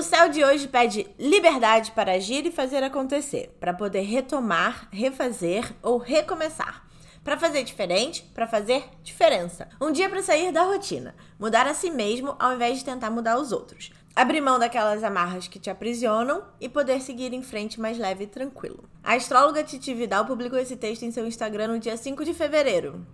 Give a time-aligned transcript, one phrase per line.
[0.00, 5.74] O céu de hoje pede liberdade para agir e fazer acontecer, para poder retomar, refazer
[5.82, 6.86] ou recomeçar.
[7.22, 9.68] Para fazer diferente, para fazer diferença.
[9.78, 13.38] Um dia para sair da rotina, mudar a si mesmo ao invés de tentar mudar
[13.38, 13.92] os outros.
[14.16, 18.26] Abrir mão daquelas amarras que te aprisionam e poder seguir em frente mais leve e
[18.26, 18.88] tranquilo.
[19.04, 23.06] A astróloga Titi Vidal publicou esse texto em seu Instagram no dia 5 de fevereiro.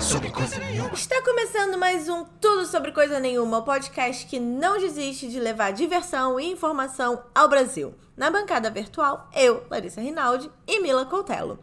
[0.00, 0.92] Sobre coisa nenhuma.
[0.92, 5.72] Está começando mais um Tudo Sobre Coisa Nenhuma, o podcast que não desiste de levar
[5.72, 7.94] diversão e informação ao Brasil.
[8.16, 11.58] Na bancada virtual, eu, Larissa Rinaldi e Mila Coutelo.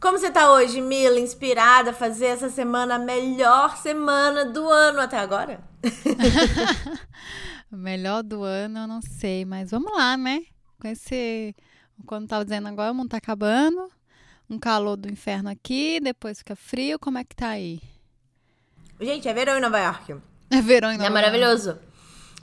[0.00, 5.00] Como você tá hoje, Mila, inspirada a fazer essa semana a melhor semana do ano
[5.00, 5.60] até agora?
[7.70, 10.42] melhor do ano, eu não sei, mas vamos lá, né?
[10.80, 11.54] Com esse.
[12.06, 13.95] Quando tava dizendo agora, o mundo tá acabando.
[14.48, 16.98] Um calor do inferno aqui, depois fica frio.
[16.98, 17.80] Como é que tá aí?
[19.00, 20.16] Gente, é verão em Nova York.
[20.50, 21.06] É verão em Nova York.
[21.06, 21.78] É maravilhoso.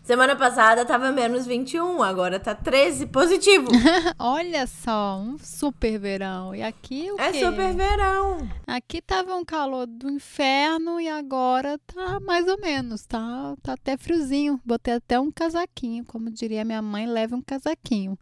[0.03, 3.69] Semana passada tava menos 21, agora tá 13 positivo.
[4.19, 6.53] Olha só, um super verão.
[6.53, 7.39] E aqui o É quê?
[7.39, 8.49] super verão.
[8.67, 13.95] Aqui tava um calor do inferno e agora tá mais ou menos, tá, tá até
[13.95, 14.59] friozinho.
[14.65, 18.19] Botei até um casaquinho, como diria minha mãe, leve um casaquinho.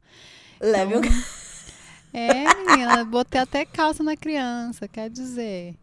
[0.61, 1.23] Leve então, um...
[2.13, 5.75] É, menina, botei até calça na criança, quer dizer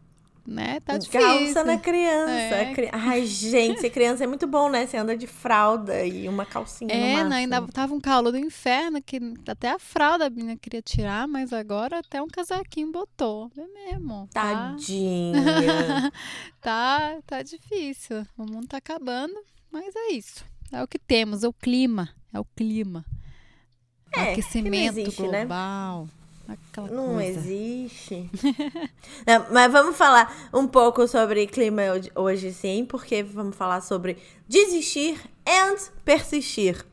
[0.49, 0.79] né?
[0.81, 1.21] Tá difícil.
[1.21, 2.55] Calça na criança.
[2.55, 2.89] É.
[2.91, 4.85] Ai, gente, ser criança é muito bom, né?
[4.85, 9.01] Você anda de fralda e uma calcinha É, no ainda tava um calor do inferno,
[9.01, 13.51] que até a fralda a menina queria tirar, mas agora até um casaquinho botou.
[13.55, 14.27] É mesmo.
[14.33, 14.71] Tá?
[14.71, 16.11] Tadinha.
[16.61, 18.25] Tá, tá, difícil.
[18.37, 19.33] O mundo tá acabando,
[19.71, 20.43] mas é isso.
[20.71, 22.09] É o que temos, é o clima.
[22.33, 23.05] É o clima.
[24.13, 26.05] É, aquecimento existe, global.
[26.05, 26.18] Né?
[26.49, 27.39] Aquela não coisa.
[27.39, 28.29] existe.
[29.25, 31.83] não, mas vamos falar um pouco sobre clima
[32.15, 36.83] hoje, sim, porque vamos falar sobre desistir and persistir.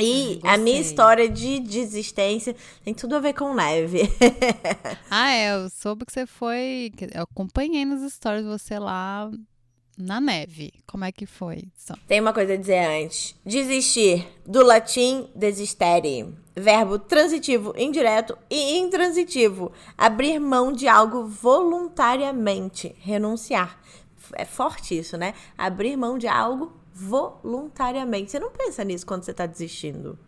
[0.00, 4.00] E Ai, a minha história de desistência tem tudo a ver com neve.
[5.10, 5.54] ah, é.
[5.54, 6.90] Eu soube que você foi.
[7.14, 9.30] Eu acompanhei nas histórias você lá
[9.98, 10.72] na neve.
[10.86, 11.64] Como é que foi?
[12.08, 13.34] Tem uma coisa a dizer antes.
[13.44, 16.34] Desistir, do latim desistere.
[16.54, 19.72] Verbo transitivo indireto e intransitivo.
[19.96, 22.94] Abrir mão de algo voluntariamente.
[22.98, 23.80] Renunciar.
[24.34, 25.34] É forte isso, né?
[25.56, 28.30] Abrir mão de algo voluntariamente.
[28.30, 30.18] Você não pensa nisso quando você tá desistindo.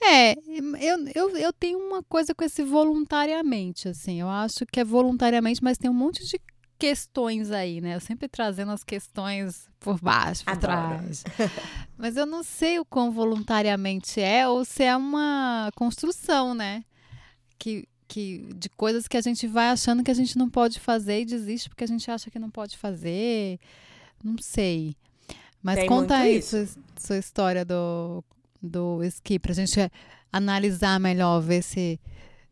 [0.00, 4.20] É, eu, eu, eu tenho uma coisa com esse voluntariamente, assim.
[4.20, 6.40] Eu acho que é voluntariamente, mas tem um monte de
[6.78, 7.96] questões aí, né?
[7.96, 10.72] Eu sempre trazendo as questões por baixo, por Adoro.
[10.72, 11.24] trás.
[11.98, 16.84] Mas eu não sei o quão voluntariamente é ou se é uma construção, né?
[17.58, 21.22] Que, que de coisas que a gente vai achando que a gente não pode fazer
[21.22, 23.58] e desiste porque a gente acha que não pode fazer.
[24.22, 24.96] Não sei.
[25.60, 26.66] Mas Tem conta aí isso.
[26.66, 28.22] sua, sua história do,
[28.62, 29.90] do esqui pra gente
[30.32, 32.00] analisar melhor, ver se,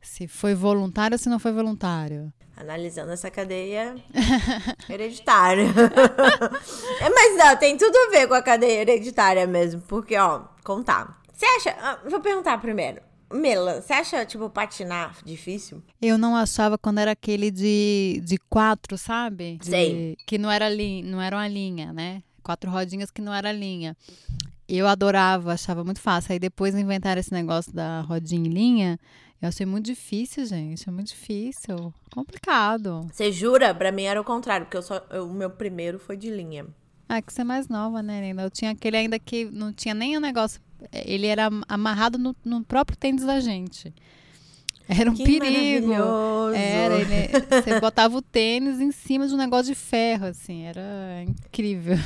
[0.03, 3.95] se foi voluntário ou se não foi voluntário analisando essa cadeia
[4.89, 5.67] hereditária.
[7.01, 11.21] é, mas não, tem tudo a ver com a cadeia hereditária mesmo, porque, ó, contar.
[11.33, 11.77] Você acha.
[11.81, 13.01] Ah, vou perguntar primeiro.
[13.33, 15.83] Mela, você acha, tipo, patinar difícil?
[16.01, 19.59] Eu não achava quando era aquele de, de quatro, sabe?
[19.59, 20.17] De, Sei.
[20.27, 22.23] Que não era, li, não era uma linha, né?
[22.43, 23.97] Quatro rodinhas que não era linha.
[24.69, 26.33] Eu adorava, achava muito fácil.
[26.33, 29.01] Aí depois inventaram esse negócio da rodinha em linha.
[29.41, 30.89] Eu achei muito difícil, gente.
[30.89, 31.93] É muito difícil.
[32.13, 33.07] Complicado.
[33.13, 33.75] Você jura?
[33.75, 36.67] Pra mim era o contrário, porque eu só, eu, o meu primeiro foi de linha.
[37.09, 38.43] Ah, que você é mais nova, né, Linda?
[38.43, 40.61] Eu tinha aquele ainda que não tinha nem o um negócio.
[40.93, 43.95] Ele era amarrado no, no, próprio tênis da gente.
[44.89, 45.93] Era um que perigo.
[46.55, 47.29] Era, ele,
[47.63, 50.65] você botava o tênis em cima de um negócio de ferro, assim.
[50.65, 51.97] Era incrível.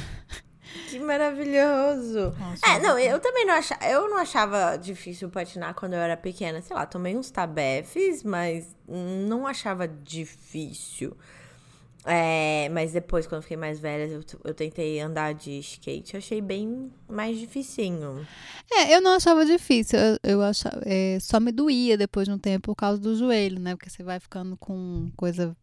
[0.89, 2.35] Que maravilhoso.
[2.39, 6.17] Nossa, é, não, eu também não achava, eu não achava difícil patinar quando eu era
[6.17, 6.61] pequena.
[6.61, 11.17] Sei lá, tomei uns tabefes, mas não achava difícil.
[12.05, 16.15] É, mas depois, quando eu fiquei mais velha, eu, eu tentei andar de skate.
[16.15, 18.27] Eu achei bem mais dificinho.
[18.73, 19.99] É, eu não achava difícil.
[19.99, 23.61] Eu, eu achava, é, só me doía depois de um tempo por causa do joelho,
[23.61, 23.75] né?
[23.77, 25.55] Porque você vai ficando com coisa.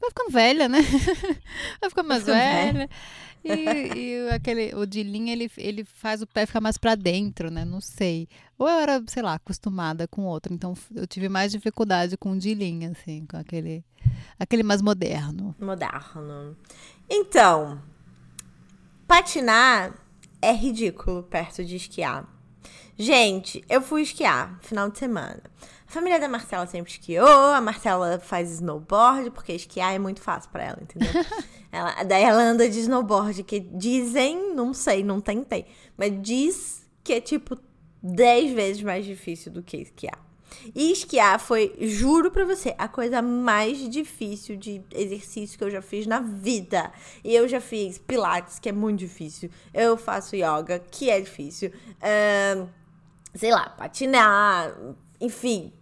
[0.00, 0.78] Vai ficando velha, né?
[1.80, 2.72] vai ficando mais velha.
[2.72, 2.90] velha.
[3.44, 7.50] E, e, aquele, o de linha, ele, ele faz o pé ficar mais para dentro,
[7.50, 7.64] né?
[7.64, 8.28] Não sei.
[8.58, 10.52] Ou eu era, sei lá, acostumada com outro.
[10.52, 13.84] Então eu tive mais dificuldade com o de linha, assim, com aquele,
[14.38, 15.54] aquele mais moderno.
[15.60, 16.56] Moderno.
[17.08, 17.80] Então,
[19.06, 19.94] patinar
[20.42, 22.26] é ridículo perto de esquiar.
[22.98, 25.42] Gente, eu fui esquiar final de semana.
[25.96, 30.50] A família da Marcela sempre esquiou, a Marcela faz snowboard, porque esquiar é muito fácil
[30.50, 31.08] para ela, entendeu?
[31.72, 35.66] Ela, daí ela anda de snowboard, que dizem, não sei, não tentei,
[35.96, 37.58] mas diz que é tipo
[38.02, 40.18] 10 vezes mais difícil do que esquiar.
[40.74, 45.82] E esquiar foi, juro pra você, a coisa mais difícil de exercício que eu já
[45.82, 46.92] fiz na vida.
[47.24, 49.50] E eu já fiz pilates, que é muito difícil.
[49.74, 51.72] Eu faço yoga, que é difícil.
[52.00, 52.68] Uh,
[53.34, 54.74] sei lá, patinar,
[55.20, 55.72] enfim.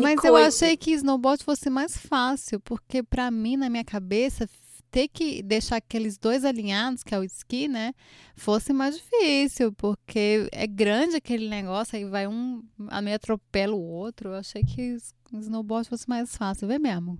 [0.00, 0.28] Mas coisa.
[0.28, 4.48] eu achei que snowboard fosse mais fácil, porque para mim, na minha cabeça,
[4.92, 7.94] ter que deixar aqueles dois alinhados, que é o esqui, né,
[8.36, 13.80] fosse mais difícil, porque é grande aquele negócio, aí vai um, a meio atropela o
[13.80, 14.28] outro.
[14.28, 14.98] Eu achei que
[15.32, 17.18] snowboard fosse mais fácil, vê mesmo.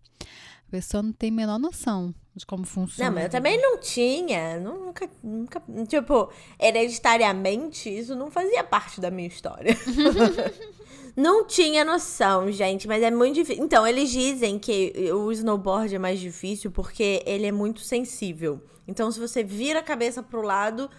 [0.68, 3.10] A pessoa não tem a menor noção de como funciona.
[3.10, 9.10] Não, mas eu também não tinha, nunca, nunca, tipo, hereditariamente, isso não fazia parte da
[9.10, 9.76] minha história.
[11.14, 13.62] Não tinha noção, gente, mas é muito difícil.
[13.64, 18.62] Então, eles dizem que o snowboard é mais difícil porque ele é muito sensível.
[18.88, 20.90] Então, se você vira a cabeça pro lado,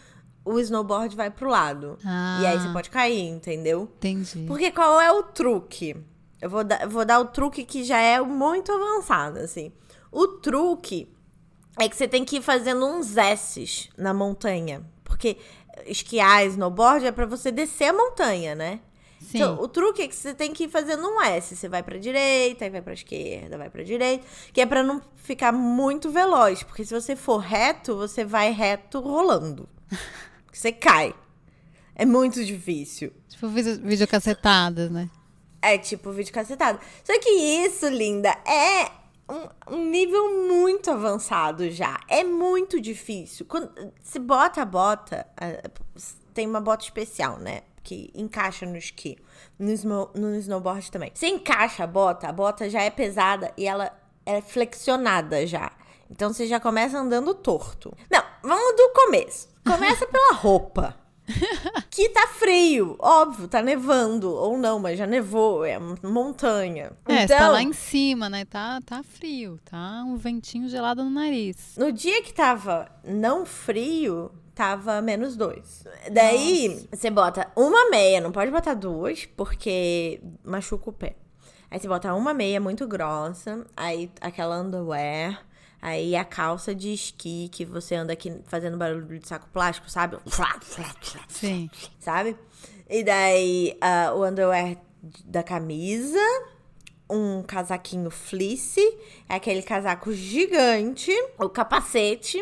[0.45, 1.98] o snowboard vai pro lado.
[2.06, 2.74] Ah, e aí você ah.
[2.74, 3.89] pode cair, entendeu?
[3.98, 4.45] Entendi.
[4.48, 5.95] Porque qual é o truque?
[6.42, 9.71] Eu vou, dar, vou dar o truque que já é muito avançado, assim.
[10.12, 11.12] O truque
[11.80, 14.83] é que você tem que ir fazendo uns S's na montanha.
[15.04, 15.38] Porque
[15.86, 18.80] esquiar, snowboard é para você descer a montanha, né?
[19.33, 19.38] Sim.
[19.38, 21.56] Então, o truque é que você tem que ir fazendo um S.
[21.56, 24.24] Você vai pra direita, aí vai pra esquerda, vai pra direita.
[24.53, 26.62] Que é pra não ficar muito veloz.
[26.62, 29.68] Porque se você for reto, você vai reto rolando.
[30.53, 31.15] você cai.
[31.95, 33.12] É muito difícil.
[33.27, 35.09] Tipo videocacetadas, né?
[35.59, 36.79] É tipo videocacetado.
[37.03, 38.91] Só que isso, linda, é
[39.27, 42.00] um, um, nível muito avançado já.
[42.07, 43.47] É muito difícil.
[43.47, 45.25] Quando você bota a bota,
[46.36, 47.62] tem uma bota especial, né?
[47.83, 49.18] Que encaixa no esqui.
[49.59, 51.12] No, no snowboard também.
[51.13, 53.91] Você encaixa a bota, a bota já é pesada e ela
[54.25, 55.71] é flexionada já.
[56.09, 57.95] Então você já começa andando torto.
[58.09, 59.50] Não, vamos do começo.
[59.65, 60.95] Começa pela roupa.
[61.89, 64.29] que tá frio, óbvio, tá nevando.
[64.29, 66.91] Ou não, mas já nevou, é montanha.
[67.07, 68.45] É, então, tá lá em cima, né?
[68.45, 71.75] Tá, tá frio, tá um ventinho gelado no nariz.
[71.77, 75.83] No dia que tava não frio, tava menos dois.
[76.11, 76.88] Daí, Nossa.
[76.94, 81.15] você bota uma meia, não pode botar duas, porque machuca o pé.
[81.69, 85.44] Aí você bota uma meia muito grossa, aí aquela underwear,
[85.81, 90.17] aí a calça de esqui que você anda aqui fazendo barulho de saco plástico, sabe?
[91.27, 91.69] Sim.
[92.00, 92.38] Sabe?
[92.88, 94.77] E daí uh, o underwear
[95.25, 96.19] da camisa,
[97.09, 98.81] um casaquinho fleece,
[99.27, 102.39] é aquele casaco gigante, o capacete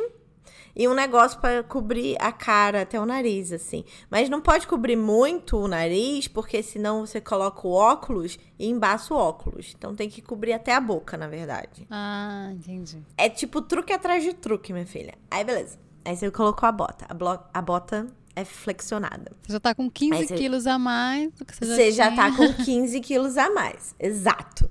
[0.76, 3.84] e um negócio para cobrir a cara até o nariz, assim.
[4.10, 9.14] Mas não pode cobrir muito o nariz, porque senão você coloca o óculos e embaça
[9.14, 9.74] o óculos.
[9.78, 11.88] Então tem que cobrir até a boca, na verdade.
[11.90, 13.02] Ah, entendi.
[13.18, 15.14] É tipo truque atrás de truque, minha filha.
[15.30, 15.78] Aí beleza.
[16.04, 17.06] Aí você colocou a bota.
[17.10, 19.32] A, a bota é flexionada.
[19.42, 20.36] Você já tá com 15 você...
[20.36, 21.92] quilos a mais do que você já Você tinha.
[21.94, 23.96] já tá com 15 quilos a mais.
[24.00, 24.70] Exato.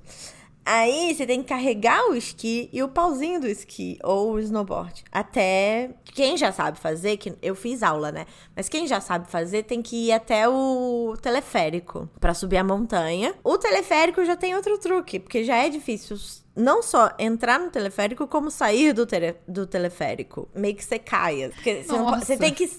[0.65, 5.03] Aí você tem que carregar o esqui e o pauzinho do esqui ou o snowboard.
[5.11, 8.25] Até quem já sabe fazer, que eu fiz aula, né?
[8.55, 13.33] Mas quem já sabe fazer tem que ir até o teleférico para subir a montanha.
[13.43, 16.17] O teleférico já tem outro truque, porque já é difícil
[16.55, 20.49] não só entrar no teleférico, como sair do, tele, do teleférico.
[20.53, 21.49] Meio que você caia.
[21.49, 22.69] Porque você, não, você tem que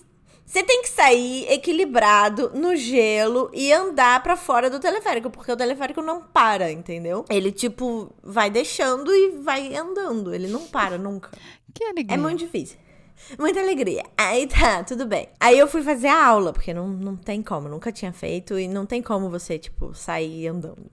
[0.45, 5.57] você tem que sair equilibrado no gelo e andar para fora do teleférico, porque o
[5.57, 7.25] teleférico não para, entendeu?
[7.31, 10.35] Ele, tipo, vai deixando e vai andando.
[10.35, 11.31] Ele não para nunca.
[11.73, 12.15] Que alegria.
[12.15, 12.77] É muito difícil.
[13.39, 14.05] Muita alegria.
[14.17, 15.29] Aí tá, tudo bem.
[15.41, 18.69] Aí eu fui fazer a aula, porque não, não tem como, nunca tinha feito e
[18.69, 20.91] não tem como você, tipo, sair andando.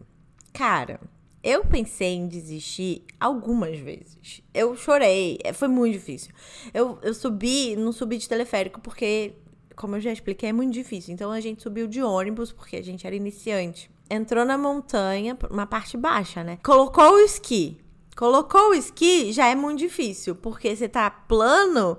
[0.53, 1.00] Cara,
[1.43, 4.41] eu pensei em desistir algumas vezes.
[4.53, 6.33] Eu chorei, é, foi muito difícil.
[6.73, 9.33] Eu, eu subi, não subi de teleférico porque
[9.79, 11.13] como eu já expliquei, é muito difícil.
[11.13, 13.89] Então a gente subiu de ônibus, porque a gente era iniciante.
[14.09, 16.59] Entrou na montanha, uma parte baixa, né?
[16.62, 17.79] Colocou o esqui.
[18.13, 21.98] Colocou o esqui, já é muito difícil, porque você tá plano,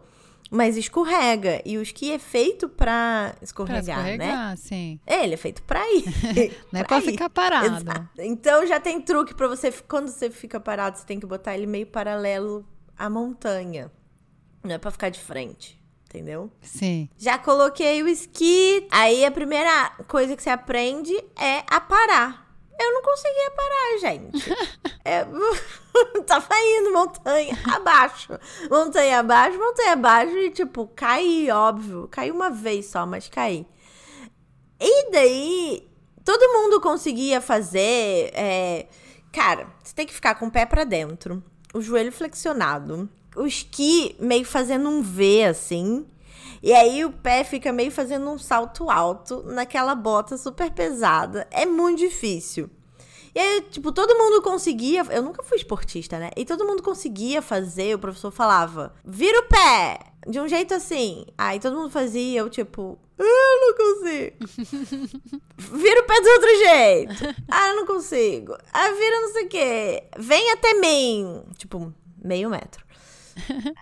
[0.51, 1.63] mas escorrega.
[1.65, 4.57] E o esqui é feito pra escorregar, pra escorregar né?
[4.57, 5.01] sim.
[5.07, 6.05] Ele é feito pra ir.
[6.71, 7.79] Não é pra, pra ficar parado.
[7.79, 8.09] Exato.
[8.19, 9.73] Então já tem truque pra você.
[9.89, 12.63] Quando você fica parado, você tem que botar ele meio paralelo
[12.95, 13.91] à montanha.
[14.63, 15.80] Não é pra ficar de frente
[16.11, 16.51] entendeu?
[16.61, 17.09] Sim.
[17.17, 18.87] Já coloquei o esqui.
[18.91, 22.51] Aí a primeira coisa que você aprende é a parar.
[22.79, 24.53] Eu não conseguia parar, gente.
[25.05, 25.25] é,
[26.27, 28.33] tava indo montanha abaixo.
[28.69, 30.37] Montanha abaixo, montanha abaixo.
[30.37, 32.09] E, tipo, caí, óbvio.
[32.11, 33.67] Caí uma vez só, mas caí.
[34.81, 35.89] E daí,
[36.25, 38.33] todo mundo conseguia fazer.
[38.35, 38.87] É...
[39.31, 41.41] Cara, você tem que ficar com o pé para dentro,
[41.73, 46.07] o joelho flexionado o esqui meio fazendo um V assim.
[46.63, 51.47] E aí o pé fica meio fazendo um salto alto naquela bota super pesada.
[51.51, 52.69] É muito difícil.
[53.35, 55.07] E aí, tipo, todo mundo conseguia.
[55.11, 56.31] Eu nunca fui esportista, né?
[56.37, 59.99] E todo mundo conseguia fazer, o professor falava: vira o pé!
[60.27, 61.25] De um jeito assim.
[61.39, 64.37] Aí todo mundo fazia, eu, tipo, ah, não consigo.
[65.57, 67.41] vira o pé do outro jeito.
[67.51, 68.57] Ah, eu não consigo.
[68.73, 70.05] Ah, vira não sei o quê.
[70.19, 71.43] Vem até mim.
[71.57, 72.85] Tipo, meio metro.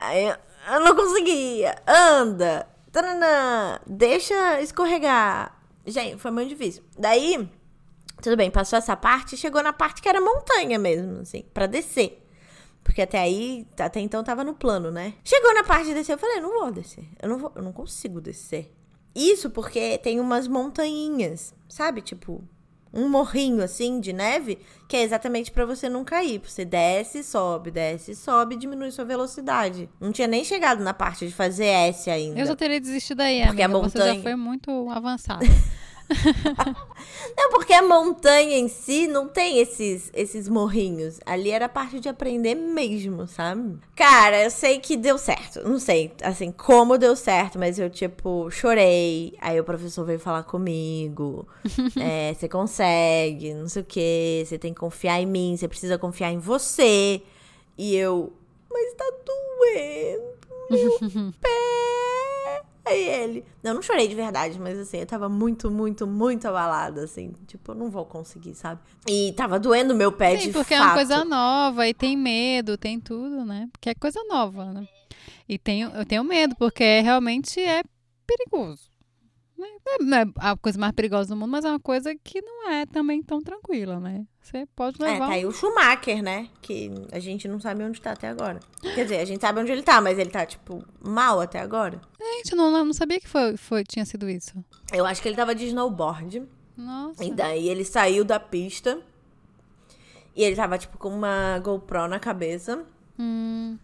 [0.00, 1.77] Aí eu, não conseguia.
[1.87, 2.67] Anda.
[2.91, 5.57] Taranã, deixa escorregar.
[5.87, 6.83] Gente, foi muito difícil.
[6.99, 7.49] Daí,
[8.23, 11.67] tudo bem, passou essa parte e chegou na parte que era montanha mesmo, assim, para
[11.67, 12.25] descer.
[12.83, 15.15] Porque até aí, até então tava no plano, né?
[15.23, 17.05] Chegou na parte de descer, eu falei, não vou descer.
[17.21, 18.75] Eu não vou, eu não consigo descer.
[19.15, 22.00] Isso porque tem umas montanhas, sabe?
[22.00, 22.43] Tipo,
[22.92, 26.40] um morrinho assim de neve, que é exatamente para você não cair.
[26.45, 29.88] Você desce, sobe, desce, sobe e diminui sua velocidade.
[30.00, 32.40] Não tinha nem chegado na parte de fazer S ainda.
[32.40, 33.64] Eu já teria desistido aí, Porque amiga.
[33.64, 34.12] a montanha...
[34.12, 35.45] Você já foi muito avançada.
[37.37, 41.21] não, porque a montanha em si não tem esses, esses morrinhos.
[41.27, 43.79] Ali era a parte de aprender mesmo, sabe?
[43.95, 45.67] Cara, eu sei que deu certo.
[45.69, 49.35] Não sei, assim, como deu certo, mas eu, tipo, chorei.
[49.41, 51.47] Aí o professor veio falar comigo.
[52.00, 54.45] é, você consegue, não sei o quê.
[54.47, 57.23] Você tem que confiar em mim, você precisa confiar em você.
[57.77, 58.33] E eu,
[58.71, 60.38] mas tá doendo.
[60.71, 62.27] Meu pé.
[62.88, 63.45] Aí ele.
[63.62, 67.33] Não, não chorei de verdade, mas assim, eu tava muito, muito, muito abalada, assim.
[67.47, 68.80] Tipo, eu não vou conseguir, sabe?
[69.07, 70.83] E tava doendo meu pé Sim, de porque fato.
[70.83, 73.68] é uma coisa nova e tem medo, tem tudo, né?
[73.73, 74.88] Porque é coisa nova, né?
[75.49, 77.83] E tenho, eu tenho medo, porque realmente é
[78.26, 78.88] perigoso.
[80.00, 82.87] Não é a coisa mais perigosa do mundo, mas é uma coisa que não é
[82.87, 84.25] também tão tranquila, né?
[84.41, 85.15] Você pode levar.
[85.15, 86.49] É, tá aí o Schumacher, né?
[86.62, 88.61] Que a gente não sabe onde tá até agora.
[88.81, 92.00] Quer dizer, a gente sabe onde ele tá, mas ele tá, tipo, mal até agora.
[92.21, 94.55] Gente, não, não sabia que foi, foi, tinha sido isso.
[94.93, 96.45] Eu acho que ele tava de snowboard.
[96.77, 97.25] Nossa.
[97.25, 99.00] E daí ele saiu da pista.
[100.37, 102.85] E ele tava, tipo, com uma GoPro na cabeça.
[103.19, 103.77] Hum,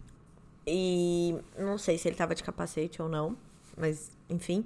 [0.65, 3.37] E não sei se ele tava de capacete ou não.
[3.77, 4.65] Mas, enfim.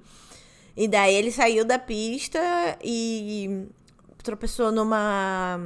[0.81, 2.39] E daí ele saiu da pista
[2.81, 3.67] e
[4.23, 5.59] tropeçou numa.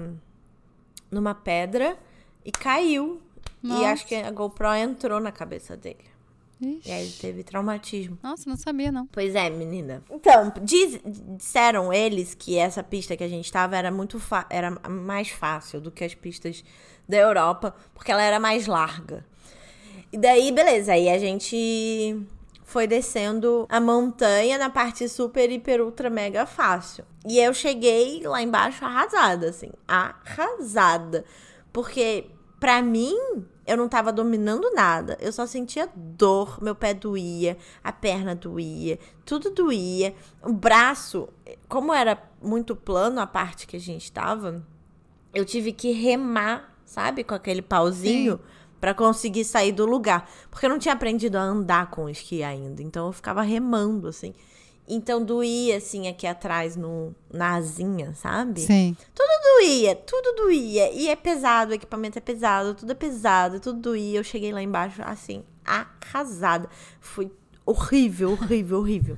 [1.12, 1.96] numa pedra
[2.44, 3.22] e caiu.
[3.64, 3.86] E Nossa.
[3.90, 6.04] acho que a GoPro entrou na cabeça dele.
[6.60, 6.90] ixi.
[6.90, 8.18] E aí ele teve traumatismo.
[8.24, 9.06] Nossa, não sabia, não.
[9.06, 10.02] Pois é, menina.
[10.10, 11.00] Então, diz-
[11.38, 15.92] disseram eles que essa pista que a gente tava era muito era mais fácil do
[15.92, 16.64] que as pistas
[17.08, 19.24] da Europa, porque ela era mais larga.
[20.12, 22.20] E daí, beleza, aí a gente
[22.64, 27.06] foi descendo a montanha na parte super, hiper, ultra, mega fácil.
[27.28, 31.26] E eu cheguei lá embaixo arrasada, assim, arrasada.
[31.72, 32.30] Porque,
[32.60, 33.16] pra mim,
[33.66, 35.18] eu não tava dominando nada.
[35.20, 40.14] Eu só sentia dor, meu pé doía, a perna doía, tudo doía.
[40.42, 41.30] O braço,
[41.68, 44.66] como era muito plano a parte que a gente tava,
[45.34, 48.40] eu tive que remar, sabe, com aquele pauzinho.
[48.84, 50.30] Pra conseguir sair do lugar.
[50.52, 52.84] Porque eu não tinha aprendido a andar com o esqui ainda.
[52.84, 54.34] Então eu ficava remando, assim.
[54.86, 58.60] Então doía, assim, aqui atrás, no, na asinha, sabe?
[58.60, 58.94] Sim.
[59.56, 60.92] doía, tudo doía.
[60.92, 64.20] E é pesado, o equipamento é pesado, tudo é pesado, tudo doía.
[64.20, 66.68] Eu cheguei lá embaixo, assim, arrasada.
[67.00, 67.32] Foi
[67.66, 69.18] horrível, horrível, horrível.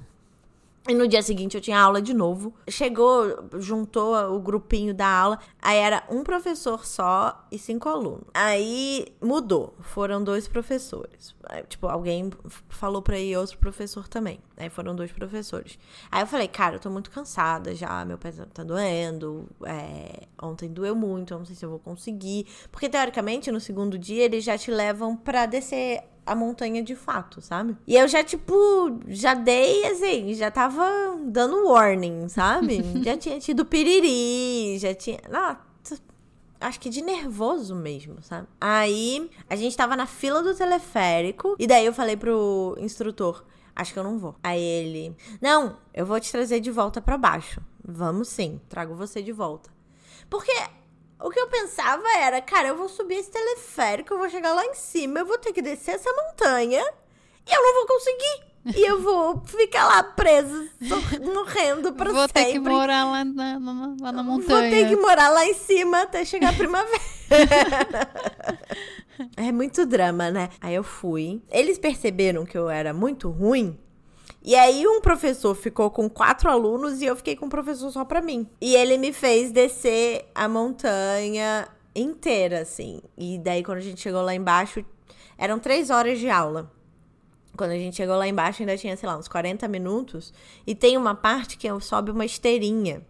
[0.87, 2.53] E no dia seguinte eu tinha aula de novo.
[2.69, 5.39] Chegou, juntou o grupinho da aula.
[5.59, 8.25] Aí era um professor só e cinco alunos.
[8.31, 9.73] Aí mudou.
[9.79, 11.35] Foram dois professores.
[11.49, 12.29] Aí, tipo, alguém
[12.69, 14.39] falou pra ir outro professor também.
[14.57, 15.79] Aí foram dois professores.
[16.11, 18.05] Aí eu falei, cara, eu tô muito cansada já.
[18.05, 19.49] Meu pé tá doendo.
[19.65, 21.33] é, ontem doeu muito.
[21.33, 22.45] Eu não sei se eu vou conseguir.
[22.71, 27.41] Porque teoricamente no segundo dia eles já te levam pra descer a montanha de fato,
[27.41, 27.77] sabe?
[27.85, 30.83] E eu já, tipo, já dei, assim, já tava
[31.25, 32.81] dando warning, sabe?
[33.03, 35.19] já tinha tido piriri, já tinha.
[35.29, 36.01] Nossa,
[36.59, 38.47] acho que de nervoso mesmo, sabe?
[38.59, 43.45] Aí a gente tava na fila do teleférico, e daí eu falei pro instrutor.
[43.75, 44.35] Acho que eu não vou.
[44.41, 47.61] Aí ele, não, eu vou te trazer de volta pra baixo.
[47.83, 49.69] Vamos sim, trago você de volta.
[50.29, 50.51] Porque
[51.19, 54.65] o que eu pensava era, cara, eu vou subir esse teleférico, eu vou chegar lá
[54.65, 56.83] em cima, eu vou ter que descer essa montanha
[57.47, 58.55] e eu não vou conseguir.
[58.75, 62.45] E eu vou ficar lá presa, sor- morrendo pra Vou sempre.
[62.45, 64.71] ter que morar lá na, na- lá na Vou montanha.
[64.71, 66.99] ter que morar lá em cima até chegar a primavera.
[69.37, 70.49] é muito drama, né?
[70.59, 71.41] Aí eu fui.
[71.51, 73.77] Eles perceberam que eu era muito ruim.
[74.47, 78.05] E aí um professor ficou com quatro alunos e eu fiquei com um professor só
[78.05, 78.47] pra mim.
[78.61, 83.01] E ele me fez descer a montanha inteira, assim.
[83.17, 84.85] E daí quando a gente chegou lá embaixo,
[85.35, 86.71] Eram três horas de aula.
[87.57, 90.31] Quando a gente chegou lá embaixo, ainda tinha, sei lá, uns 40 minutos.
[90.65, 93.01] E tem uma parte que sobe uma esteirinha.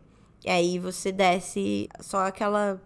[0.44, 2.82] E aí você desce só aquela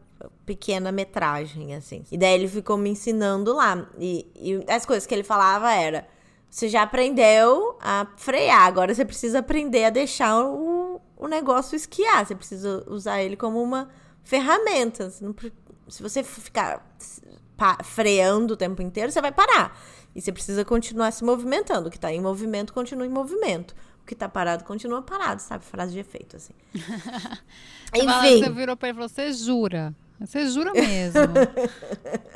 [0.46, 2.04] pequena metragem, assim.
[2.12, 3.90] E daí ele ficou me ensinando lá.
[4.00, 6.08] E, e as coisas que ele falava era:
[6.50, 12.26] você já aprendeu a frear, agora você precisa aprender a deixar o, o negócio esquiar.
[12.26, 13.90] Você precisa usar ele como uma
[14.24, 15.14] ferramenta.
[15.22, 15.36] Não,
[15.88, 16.84] se você ficar
[17.84, 19.80] freando o tempo inteiro, você vai parar.
[20.16, 21.88] E você precisa continuar se movimentando.
[21.88, 23.76] O que está em movimento, continua em movimento.
[24.02, 25.64] O que está parado, continua parado, sabe?
[25.64, 26.54] Frase de efeito, assim.
[27.94, 28.40] Enfim.
[28.40, 29.94] Você virou para ele e falou, você jura?
[30.20, 31.22] Você jura mesmo?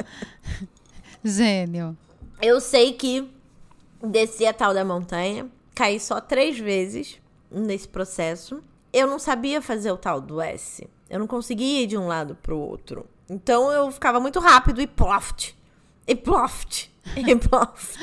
[1.24, 1.98] Gênio.
[2.41, 3.27] Eu sei que
[4.03, 7.19] desci a tal da montanha, caí só três vezes
[7.50, 8.62] nesse processo.
[8.91, 10.88] Eu não sabia fazer o tal do S.
[11.10, 13.05] Eu não conseguia ir de um lado pro outro.
[13.29, 15.55] Então eu ficava muito rápido e ploft.
[16.05, 16.91] E ploft.
[17.15, 17.98] E ploft.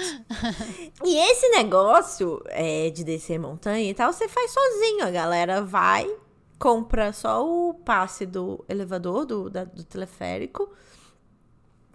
[1.05, 5.05] e esse negócio é, de descer montanha e tal, você faz sozinho.
[5.05, 6.11] A galera vai,
[6.59, 10.71] compra só o passe do elevador, do, da, do teleférico,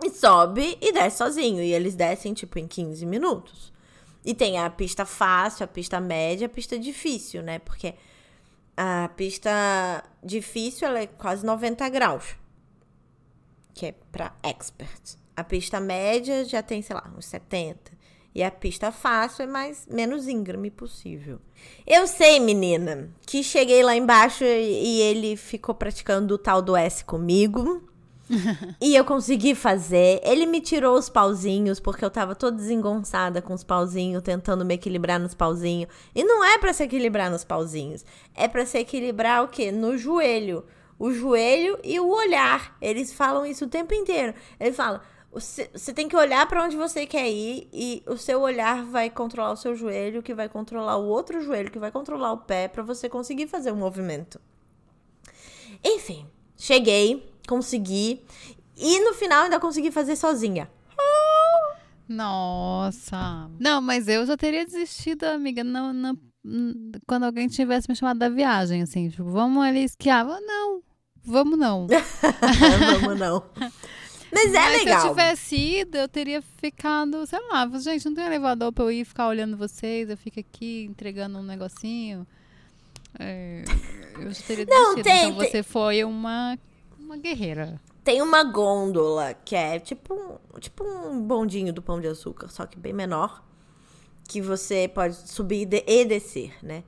[0.03, 1.62] e sobe e desce sozinho.
[1.62, 3.75] E eles descem, tipo, em 15 minutos.
[4.25, 7.60] E tem a pista fácil, a pista média, a pista difícil, né?
[7.60, 7.94] Porque
[8.75, 12.36] a pista difícil, ela é quase 90 graus.
[13.74, 15.17] Que é pra experts.
[15.38, 17.94] A pista média já tem, sei lá, uns 70.
[18.34, 21.39] E a pista fácil é mais menos íngreme possível.
[21.86, 27.03] Eu sei, menina, que cheguei lá embaixo e ele ficou praticando o tal do S
[27.05, 27.88] comigo.
[28.82, 30.20] e eu consegui fazer.
[30.24, 34.75] Ele me tirou os pauzinhos, porque eu tava toda desengonçada com os pauzinhos, tentando me
[34.75, 35.89] equilibrar nos pauzinhos.
[36.13, 38.05] E não é para se equilibrar nos pauzinhos.
[38.34, 39.72] É para se equilibrar o quê?
[39.72, 40.65] No joelho.
[40.98, 42.75] O joelho e o olhar.
[42.82, 44.34] Eles falam isso o tempo inteiro.
[44.60, 45.01] Eles falam
[45.36, 49.51] você, tem que olhar para onde você quer ir e o seu olhar vai controlar
[49.51, 52.82] o seu joelho, que vai controlar o outro joelho, que vai controlar o pé para
[52.82, 54.39] você conseguir fazer o movimento.
[55.84, 58.22] Enfim, cheguei, consegui
[58.77, 60.70] e no final ainda consegui fazer sozinha.
[62.08, 63.50] Nossa.
[63.60, 66.18] Não, mas eu já teria desistido, amiga, não, não,
[67.08, 70.25] quando alguém tivesse me chamado da viagem, assim, tipo, vamos ali esquiar.
[70.25, 70.81] Não,
[71.24, 71.88] vamos não.
[73.01, 73.44] vamos não.
[74.31, 75.01] Mas é Mas legal.
[75.01, 78.92] se eu tivesse ido, eu teria ficado, sei lá, gente, não tem elevador pra eu
[78.92, 82.27] ir ficar olhando vocês, eu fico aqui entregando um negocinho.
[83.18, 83.64] É,
[84.20, 85.03] eu já teria não, desistido.
[85.03, 85.51] Tem, então tem...
[85.51, 86.58] você foi uma,
[87.05, 87.79] uma guerreira.
[88.03, 92.77] Tem uma gôndola que é tipo, tipo um bondinho do pão de açúcar, só que
[92.77, 93.44] bem menor.
[94.27, 96.83] Que você pode subir e descer, né?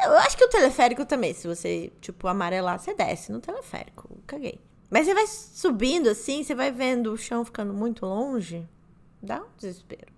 [0.00, 4.18] Eu acho que o teleférico também, se você, tipo, amarelar, você desce no teleférico.
[4.26, 4.60] Caguei.
[4.90, 8.68] Mas você vai subindo assim, você vai vendo o chão ficando muito longe,
[9.22, 10.12] dá um desespero.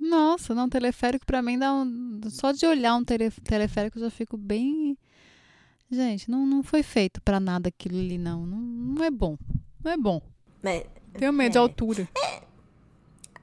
[0.00, 2.20] Nossa, não, teleférico para mim dá um.
[2.28, 4.98] Só de olhar um tele, teleférico eu já fico bem.
[5.90, 8.44] Gente, não, não foi feito para nada aquilo ali, não.
[8.44, 8.58] não.
[8.58, 9.36] Não é bom.
[9.82, 10.20] Não é bom.
[10.62, 12.08] Mas, Tenho medo é, de altura.
[12.16, 12.42] É.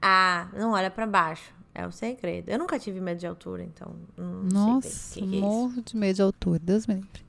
[0.00, 1.54] Ah, não olha para baixo.
[1.74, 2.50] É o segredo.
[2.50, 3.96] Eu nunca tive medo de altura, então.
[4.16, 6.58] Nossa, que que é morro de medo de altura.
[6.60, 7.24] Deus me livre.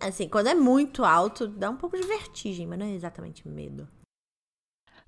[0.00, 3.86] Assim, quando é muito alto, dá um pouco de vertigem, mas não é exatamente medo.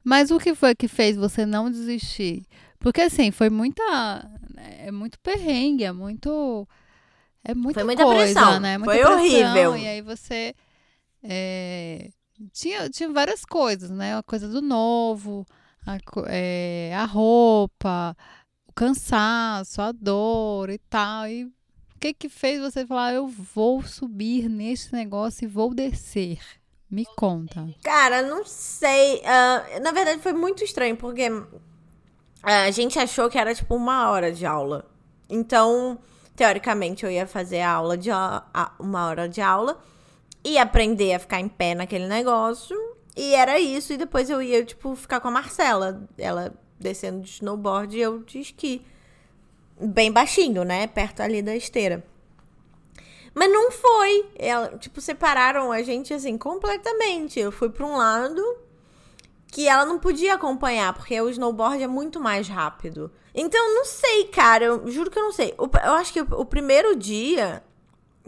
[0.05, 2.47] Mas o que foi que fez você não desistir?
[2.79, 3.83] Porque assim, foi muita.
[4.57, 6.69] É muito perrengue, é muito.
[7.49, 8.61] É muita, foi muita coisa, pressão.
[8.61, 8.77] né?
[8.77, 9.77] Muita foi pressão, horrível.
[9.77, 10.53] E aí você.
[11.23, 12.11] É,
[12.53, 14.17] tinha, tinha várias coisas, né?
[14.17, 15.47] A coisa do novo,
[15.87, 18.17] a, é, a roupa,
[18.67, 21.29] o cansaço, a dor e tal.
[21.29, 21.53] E o
[22.01, 26.41] que que fez você falar, eu vou subir nesse negócio e vou descer?
[26.91, 27.69] Me conta.
[27.85, 29.19] Cara, não sei.
[29.19, 31.47] Uh, na verdade, foi muito estranho, porque uh,
[32.43, 34.85] a gente achou que era tipo uma hora de aula.
[35.29, 35.99] Então,
[36.37, 38.11] teoricamente, eu ia fazer a aula de
[38.79, 39.79] uma hora de aula
[40.45, 42.77] e aprender a ficar em pé naquele negócio.
[43.17, 43.93] E era isso.
[43.93, 46.07] E depois eu ia, tipo, ficar com a Marcela.
[46.19, 48.85] Ela descendo de snowboard e eu de esqui
[49.81, 50.87] bem baixinho, né?
[50.87, 52.05] Perto ali da esteira.
[53.35, 54.27] Mas não foi.
[54.39, 57.41] Ela, tipo, separaram a gente assim completamente.
[57.41, 58.43] Eu fui para um lado
[59.49, 63.11] que ela não podia acompanhar, porque o snowboard é muito mais rápido.
[63.37, 64.65] Então, não sei, cara.
[64.65, 65.55] Eu juro que eu não sei.
[65.59, 67.63] eu acho que o, o primeiro dia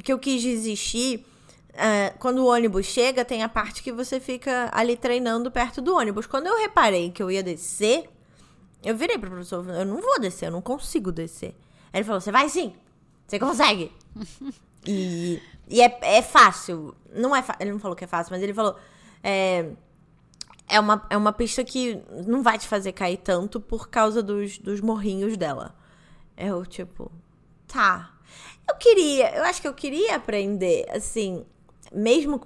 [0.05, 1.25] que eu quis desistir.
[1.71, 5.95] Uh, quando o ônibus chega, tem a parte que você fica ali treinando perto do
[5.95, 6.27] ônibus.
[6.27, 8.11] Quando eu reparei que eu ia descer,
[8.85, 11.55] eu virei pro professor, eu não vou descer, eu não consigo descer.
[11.93, 12.75] Aí ele falou, você vai sim,
[13.29, 13.93] você consegue.
[14.85, 15.41] e
[15.71, 18.77] e é, é fácil, não é Ele não falou que é fácil, mas ele falou,
[19.23, 19.71] é,
[20.69, 24.59] é uma, é uma pista que não vai te fazer cair tanto por causa dos,
[24.59, 25.75] dos morrinhos dela.
[26.37, 27.11] É o tipo,
[27.67, 28.15] tá.
[28.69, 31.45] Eu queria, eu acho que eu queria aprender, assim,
[31.93, 32.41] mesmo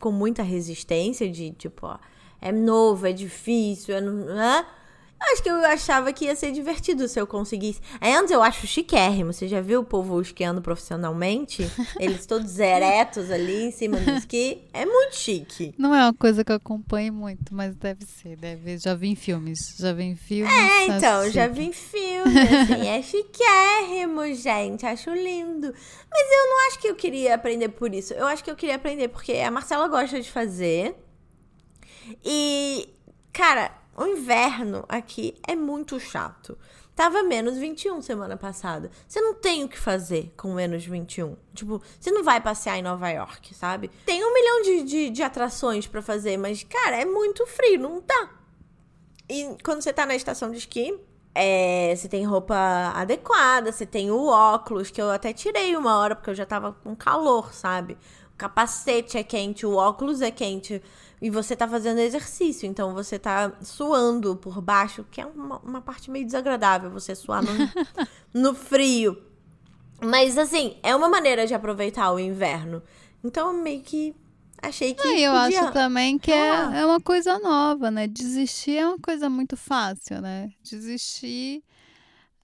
[0.00, 1.98] com muita resistência de tipo, ó,
[2.40, 4.66] é novo, é difícil, é, né?
[5.20, 7.80] Acho que eu achava que ia ser divertido se eu conseguisse.
[8.00, 9.32] Aí antes eu acho chiquérrimo.
[9.32, 11.68] Você já viu o povo esquiando profissionalmente?
[11.98, 14.62] Eles todos eretos ali em cima do esqui.
[14.72, 15.74] É muito chique.
[15.76, 18.36] Não é uma coisa que eu acompanho muito, mas deve ser.
[18.36, 18.78] Deve...
[18.78, 19.74] Já vi em filmes.
[19.78, 20.52] Já vi em filmes.
[20.52, 22.36] É, então, já vi em filmes.
[22.36, 24.86] Assim, é chiquérrimo, gente.
[24.86, 25.74] Acho lindo.
[26.10, 28.14] Mas eu não acho que eu queria aprender por isso.
[28.14, 30.94] Eu acho que eu queria aprender porque a Marcela gosta de fazer.
[32.24, 32.88] E,
[33.32, 36.56] cara, o inverno aqui é muito chato.
[36.94, 38.90] Tava menos 21 semana passada.
[39.06, 41.36] Você não tem o que fazer com menos 21.
[41.54, 43.88] Tipo, você não vai passear em Nova York, sabe?
[44.04, 48.02] Tem um milhão de, de, de atrações para fazer, mas, cara, é muito frio, não
[48.04, 48.30] dá.
[49.28, 50.98] E quando você tá na estação de esqui,
[51.34, 52.56] é, você tem roupa
[52.94, 56.72] adequada, você tem o óculos, que eu até tirei uma hora porque eu já tava
[56.72, 57.96] com calor, sabe?
[58.34, 60.82] O capacete é quente, o óculos é quente.
[61.20, 65.80] E você tá fazendo exercício, então você tá suando por baixo, que é uma, uma
[65.80, 67.50] parte meio desagradável, você suar no,
[68.32, 69.20] no frio.
[70.00, 72.82] Mas assim, é uma maneira de aproveitar o inverno.
[73.22, 74.14] Então meio que
[74.62, 75.06] achei que.
[75.06, 75.62] eu podia...
[75.62, 78.06] acho também que é, é uma coisa nova, né?
[78.06, 80.50] Desistir é uma coisa muito fácil, né?
[80.62, 81.64] Desistir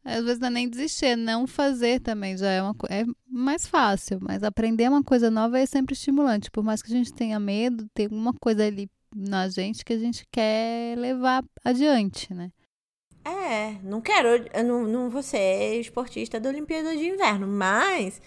[0.04, 3.66] às vezes não é nem desistir, é não fazer também já é, uma, é mais
[3.66, 6.50] fácil, mas aprender uma coisa nova é sempre estimulante.
[6.50, 9.98] Por mais que a gente tenha medo, tem uma coisa ali na gente que a
[9.98, 12.50] gente quer levar adiante, né?
[13.24, 18.20] É, não quero, eu não, não vou ser esportista da Olimpíada de Inverno, mas,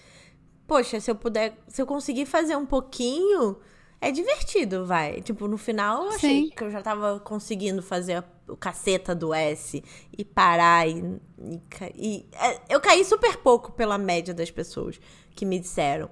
[0.66, 3.56] poxa, se eu puder, se eu conseguir fazer um pouquinho,
[4.00, 5.20] é divertido, vai.
[5.20, 6.50] Tipo, no final eu achei Sim.
[6.50, 9.82] que eu já tava conseguindo fazer o caceta do S
[10.16, 11.60] e parar e, e,
[11.94, 15.00] e, é, eu caí super pouco pela média das pessoas
[15.34, 16.10] que me disseram.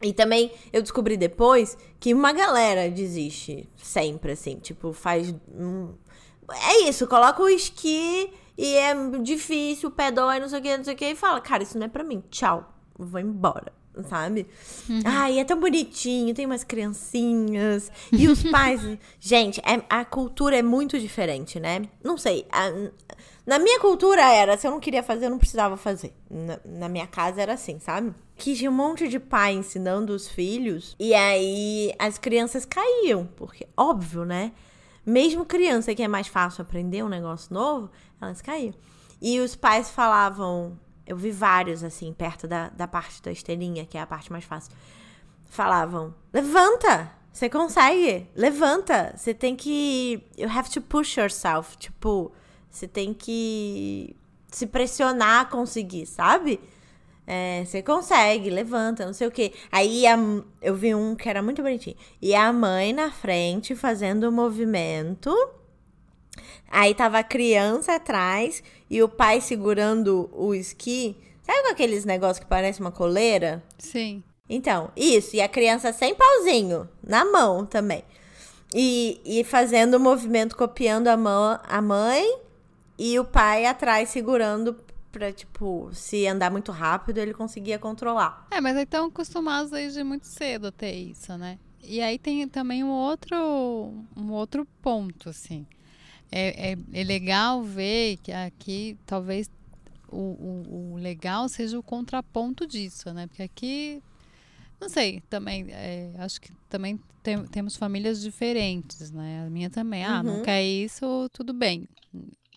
[0.00, 5.32] E também eu descobri depois que uma galera desiste sempre, assim, tipo, faz.
[5.48, 5.94] Hum,
[6.50, 10.76] é isso, coloca o esqui e é difícil, o pé dói, não sei o que,
[10.76, 13.72] não sei o que, e fala, cara, isso não é pra mim, tchau, vou embora
[14.08, 14.46] sabe?
[14.88, 15.00] Uhum.
[15.04, 17.90] Ai, é tão bonitinho, tem umas criancinhas.
[18.10, 18.80] E os pais.
[19.20, 21.82] gente, é, a cultura é muito diferente, né?
[22.02, 22.46] Não sei.
[22.50, 22.70] A,
[23.46, 26.14] na minha cultura era, se eu não queria fazer, eu não precisava fazer.
[26.30, 28.14] Na, na, minha casa era assim, sabe?
[28.36, 30.96] Que tinha um monte de pai ensinando os filhos.
[30.98, 33.28] E aí as crianças caíam.
[33.36, 34.52] Porque, óbvio, né?
[35.04, 38.74] Mesmo criança que é mais fácil aprender um negócio novo, elas caíam.
[39.20, 43.98] E os pais falavam: eu vi vários, assim, perto da, da parte da esteirinha, que
[43.98, 44.72] é a parte mais fácil.
[45.44, 47.10] Falavam: levanta!
[47.32, 48.28] Você consegue!
[48.34, 49.14] Levanta!
[49.16, 50.22] Você tem que.
[50.36, 51.76] You have to push yourself.
[51.76, 52.32] Tipo,
[52.70, 54.16] você tem que
[54.48, 56.60] se pressionar a conseguir, sabe?
[57.26, 59.52] É, você consegue, levanta, não sei o quê.
[59.70, 60.16] Aí a,
[60.60, 61.96] eu vi um que era muito bonitinho.
[62.20, 65.34] E a mãe na frente fazendo o movimento
[66.70, 71.16] Aí tava a criança atrás e o pai segurando o esqui.
[71.42, 73.62] Sabe aqueles negócios que parece uma coleira?
[73.78, 74.22] Sim.
[74.48, 75.36] Então, isso.
[75.36, 78.02] E a criança sem pauzinho, na mão também.
[78.74, 82.38] E, e fazendo o movimento, copiando a, mão, a mãe
[82.98, 84.78] e o pai atrás segurando
[85.10, 88.46] pra, tipo, se andar muito rápido, ele conseguia controlar.
[88.50, 91.58] É, mas estão acostumados desde muito cedo a ter isso, né?
[91.84, 93.36] E aí tem também um outro,
[94.16, 95.66] um outro ponto, assim
[96.32, 99.50] é, é, é legal ver que aqui talvez
[100.08, 103.26] o, o, o, legal seja o contraponto disso, né?
[103.26, 104.02] Porque aqui,
[104.80, 109.44] não sei, também, é, acho que também tem, temos famílias diferentes, né?
[109.46, 110.42] A minha também, ah, não uhum.
[110.42, 111.86] quer isso, tudo bem.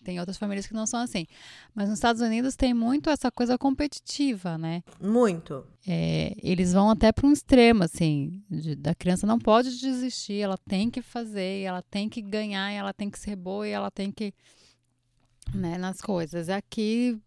[0.06, 1.26] Tem outras famílias que não são assim.
[1.74, 4.84] Mas nos Estados Unidos tem muito essa coisa competitiva, né?
[5.00, 5.66] Muito.
[5.84, 10.56] É, eles vão até para um extremo, assim, de, da criança não pode desistir, ela
[10.56, 14.12] tem que fazer, ela tem que ganhar, ela tem que ser boa e ela tem
[14.12, 14.32] que.
[15.52, 16.48] Né, nas coisas.
[16.48, 17.20] Aqui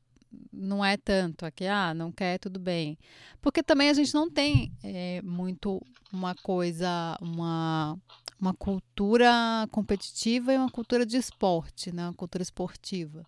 [0.54, 2.98] não é tanto, aqui, ah, não quer, tudo bem.
[3.42, 5.82] Porque também a gente não tem é, muito
[6.14, 7.98] uma coisa, uma
[8.40, 12.06] uma cultura competitiva e uma cultura de esporte, né?
[12.06, 13.26] Uma cultura esportiva.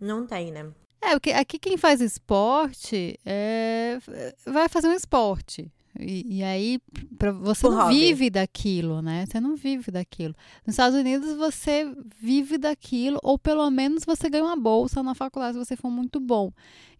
[0.00, 0.72] Não tem, né?
[1.00, 3.98] É, porque aqui quem faz esporte é,
[4.46, 5.70] vai fazer um esporte.
[5.98, 6.78] E, e aí,
[7.18, 7.98] pra, você Por não hobby.
[7.98, 9.24] vive daquilo, né?
[9.26, 10.34] Você não vive daquilo.
[10.64, 15.54] Nos Estados Unidos, você vive daquilo, ou pelo menos você ganha uma bolsa na faculdade
[15.54, 16.52] se você for muito bom.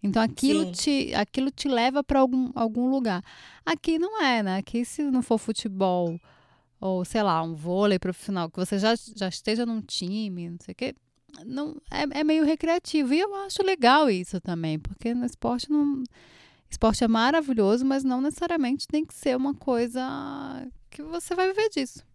[0.03, 3.23] Então, aquilo, te, aquilo te leva para algum, algum lugar.
[3.65, 4.57] Aqui não é, né?
[4.57, 6.19] Aqui, se não for futebol
[6.79, 10.71] ou sei lá, um vôlei profissional, que você já, já esteja num time, não sei
[10.71, 10.95] o quê,
[11.45, 13.13] não, é, é meio recreativo.
[13.13, 16.03] E eu acho legal isso também, porque no esporte não.
[16.69, 21.69] Esporte é maravilhoso, mas não necessariamente tem que ser uma coisa que você vai viver
[21.69, 22.05] disso.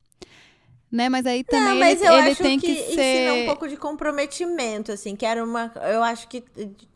[0.91, 1.09] Né?
[1.09, 3.67] Mas aí também não, mas ele, eu ele acho tem que, que ser um pouco
[3.67, 6.45] de comprometimento, assim, que era uma, eu acho que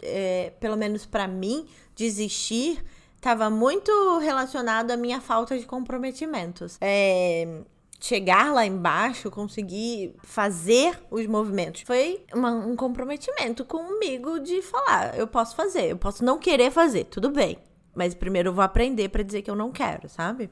[0.00, 2.80] é, pelo menos para mim desistir
[3.18, 6.78] estava muito relacionado à minha falta de comprometimentos.
[6.80, 7.62] É,
[8.00, 11.82] chegar lá embaixo, conseguir fazer os movimentos.
[11.82, 17.04] Foi uma, um comprometimento comigo de falar, eu posso fazer, eu posso não querer fazer,
[17.04, 17.58] tudo bem.
[17.94, 20.48] Mas primeiro eu vou aprender para dizer que eu não quero, sabe?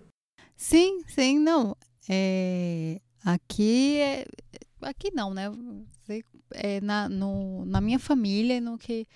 [0.57, 1.77] Sim, sim, não.
[2.09, 4.27] É, aqui é,
[4.83, 5.51] aqui não, né?
[6.53, 9.07] É na, no, na minha família, no que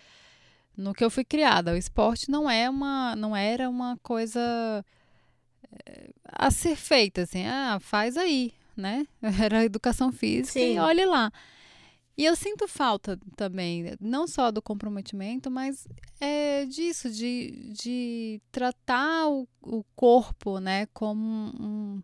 [0.76, 1.72] no que eu fui criada.
[1.72, 4.85] O esporte não é uma, não era uma coisa
[5.87, 9.06] eh, a ser feita, assim, ah, faz aí, né?
[9.42, 10.76] Era educação física Sim.
[10.76, 11.33] e olhe lá.
[12.20, 15.88] E eu sinto falta também, não só do comprometimento, mas
[16.20, 22.02] é, disso, de, de tratar o, o corpo, né, como um,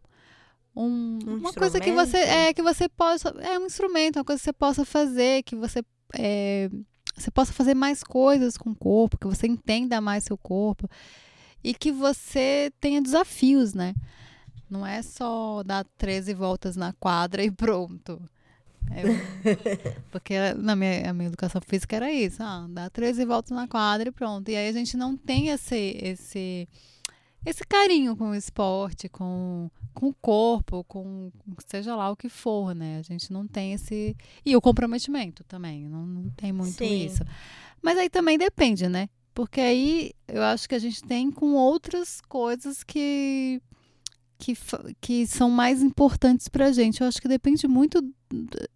[0.75, 4.41] um, um uma coisa que você é que você possa é um instrumento, uma coisa
[4.41, 6.71] que você possa fazer, que você é,
[7.17, 10.89] você possa fazer mais coisas com o corpo, que você entenda mais seu corpo
[11.65, 13.95] e que você tenha desafios, né?
[14.69, 18.21] Não é só dar 13 voltas na quadra e pronto.
[18.91, 19.03] É,
[20.13, 24.13] porque na minha, minha educação física era isso, ah, dar 13 voltas na quadra e
[24.13, 24.49] pronto.
[24.49, 26.69] E aí a gente não tem esse, esse,
[27.47, 31.31] esse carinho com o esporte, com, com o corpo, com
[31.65, 32.99] seja lá o que for, né?
[32.99, 34.17] A gente não tem esse.
[34.45, 37.07] E o comprometimento também, não, não tem muito Sim.
[37.07, 37.23] isso.
[37.81, 39.09] Mas aí também depende, né?
[39.33, 43.63] Porque aí eu acho que a gente tem com outras coisas que,
[44.39, 44.55] que,
[45.01, 47.01] que são mais importantes pra gente.
[47.01, 48.03] Eu acho que depende muito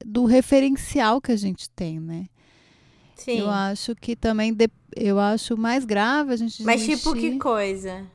[0.07, 2.29] do referencial que a gente tem, né?
[3.17, 3.41] Sim.
[3.41, 8.07] Eu acho que também de, eu acho mais grave a gente Mas tipo que coisa?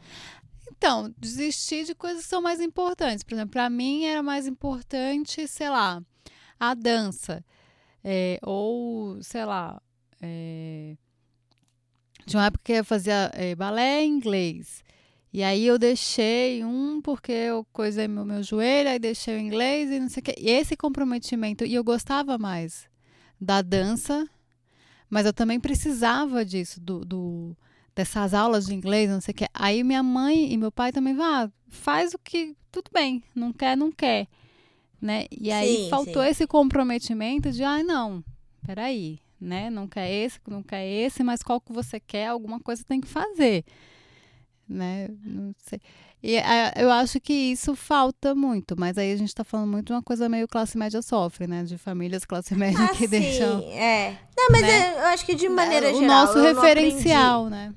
[0.86, 3.24] Então, desistir de coisas que são mais importantes.
[3.24, 6.00] Por exemplo, para mim era mais importante, sei lá,
[6.60, 7.44] a dança.
[8.04, 9.82] É, ou, sei lá,
[10.22, 10.96] é,
[12.24, 14.84] de uma época que eu fazia é, balé em inglês.
[15.34, 19.90] E aí eu deixei um porque eu coisei meu, meu joelho, aí deixei o inglês
[19.90, 20.36] e não sei o quê.
[20.38, 22.88] E esse comprometimento, e eu gostava mais
[23.42, 24.30] da dança,
[25.10, 27.58] mas eu também precisava disso, do, do
[27.96, 29.46] dessas aulas de inglês, não sei o que.
[29.54, 33.54] Aí minha mãe e meu pai também vão, ah, faz o que tudo bem, não
[33.54, 34.28] quer, não quer,
[35.02, 35.26] né?
[35.32, 36.30] E aí sim, faltou sim.
[36.30, 38.24] esse comprometimento de, ah, não,
[38.66, 39.70] peraí, né?
[39.70, 43.08] Não quer esse, não quer esse, mas qual que você quer, alguma coisa tem que
[43.08, 43.64] fazer,
[44.68, 45.08] né?
[45.24, 45.80] Não sei.
[46.22, 49.88] E é, eu acho que isso falta muito, mas aí a gente está falando muito
[49.88, 51.64] de uma coisa meio classe média sofre, né?
[51.64, 53.62] De famílias classe média ah, que sim, deixam.
[53.72, 54.18] É.
[54.36, 54.94] Não, mas né?
[54.94, 56.04] eu acho que de maneira o geral.
[56.04, 57.74] O nosso referencial, né?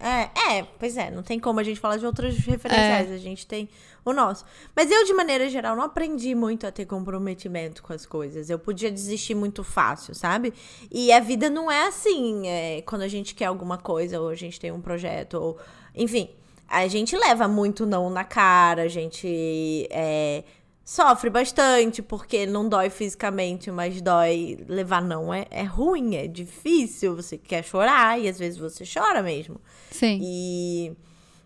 [0.00, 3.14] É, é, pois é, não tem como a gente falar de outras referenciais, é.
[3.14, 3.68] a gente tem
[4.02, 4.46] o nosso.
[4.74, 8.48] Mas eu, de maneira geral, não aprendi muito a ter comprometimento com as coisas.
[8.48, 10.54] Eu podia desistir muito fácil, sabe?
[10.90, 14.34] E a vida não é assim, é, quando a gente quer alguma coisa, ou a
[14.34, 15.58] gente tem um projeto, ou.
[15.94, 16.30] Enfim,
[16.66, 19.86] a gente leva muito não na cara, a gente.
[19.90, 20.44] É,
[20.90, 25.32] sofre bastante, porque não dói fisicamente, mas dói levar não.
[25.32, 27.14] É, é ruim, é difícil.
[27.14, 29.60] Você quer chorar e às vezes você chora mesmo.
[29.92, 30.18] Sim.
[30.20, 30.92] E,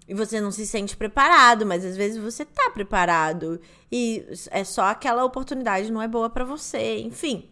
[0.09, 3.61] e você não se sente preparado, mas às vezes você tá preparado.
[3.93, 7.01] E é só aquela oportunidade não é boa para você.
[7.01, 7.51] Enfim.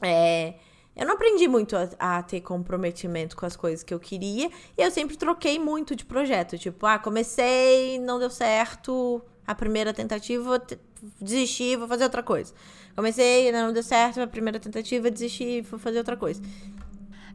[0.00, 0.54] É.
[0.96, 4.50] Eu não aprendi muito a, a, ter comprometimento com as coisas que eu queria.
[4.76, 6.56] E eu sempre troquei muito de projeto.
[6.56, 9.22] Tipo, ah, comecei, não deu certo.
[9.46, 10.62] A primeira tentativa,
[11.20, 12.54] desisti, vou fazer outra coisa.
[12.94, 16.40] Comecei, não deu certo, a primeira tentativa, desisti, vou fazer outra coisa.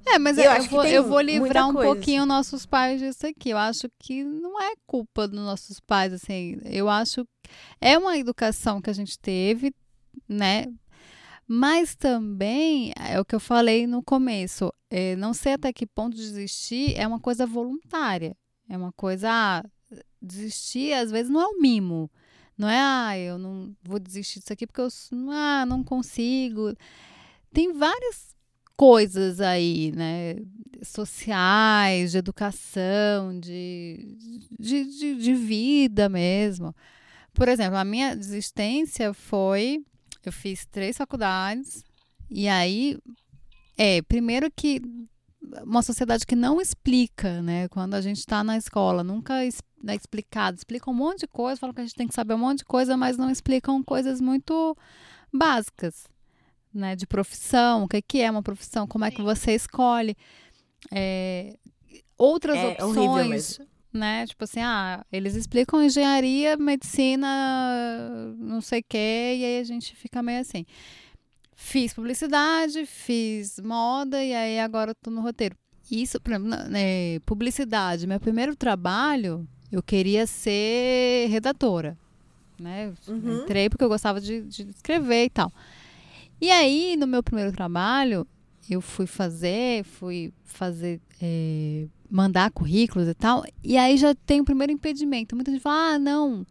[0.07, 1.93] É, mas eu, eu, vou, eu vou livrar um coisa.
[1.93, 3.49] pouquinho nossos pais disso aqui.
[3.49, 6.59] Eu acho que não é culpa dos nossos pais, assim.
[6.63, 7.27] Eu acho
[7.81, 9.73] é uma educação que a gente teve,
[10.29, 10.67] né?
[11.47, 14.71] Mas também é o que eu falei no começo.
[14.89, 18.35] É, não sei até que ponto desistir é uma coisa voluntária.
[18.69, 19.29] É uma coisa.
[19.31, 19.63] Ah,
[20.25, 22.09] desistir às vezes não é um mimo.
[22.57, 24.87] Não é, ah, eu não vou desistir disso aqui porque eu
[25.31, 26.73] ah, não consigo.
[27.51, 28.35] Tem várias
[28.77, 30.37] coisas aí, né?
[30.83, 34.17] Sociais, de educação, de,
[34.59, 36.73] de, de, de vida mesmo.
[37.33, 39.83] Por exemplo, a minha desistência foi.
[40.25, 41.83] Eu fiz três faculdades,
[42.29, 42.97] e aí.
[43.77, 44.81] É, primeiro que
[45.63, 47.67] uma sociedade que não explica, né?
[47.69, 50.57] Quando a gente está na escola, nunca é explicado.
[50.57, 52.65] Explicam um monte de coisa, falam que a gente tem que saber um monte de
[52.65, 54.77] coisa, mas não explicam coisas muito
[55.33, 56.07] básicas,
[56.73, 56.95] né?
[56.95, 60.15] De profissão, o que, que é uma profissão, como é que você escolhe.
[60.91, 61.57] É,
[62.17, 63.59] outras é opções
[63.95, 64.27] né?
[64.27, 67.27] Tipo assim, ah, eles explicam engenharia, medicina,
[68.37, 70.65] não sei o quê, e aí a gente fica meio assim.
[71.55, 75.55] Fiz publicidade, fiz moda, e aí agora eu tô no roteiro.
[75.89, 81.97] Isso, exemplo, né, publicidade, meu primeiro trabalho, eu queria ser redatora,
[82.59, 82.93] né?
[83.07, 83.43] Uhum.
[83.43, 85.51] Entrei porque eu gostava de, de escrever e tal.
[86.41, 88.27] E aí, no meu primeiro trabalho,
[88.69, 94.45] eu fui fazer, fui fazer é, mandar currículos e tal, e aí já tem o
[94.45, 95.35] primeiro impedimento.
[95.35, 96.45] Muita gente fala: ah, não,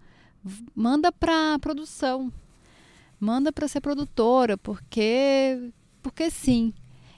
[0.74, 2.32] manda para produção,
[3.24, 6.74] manda para ser produtora, porque, porque sim.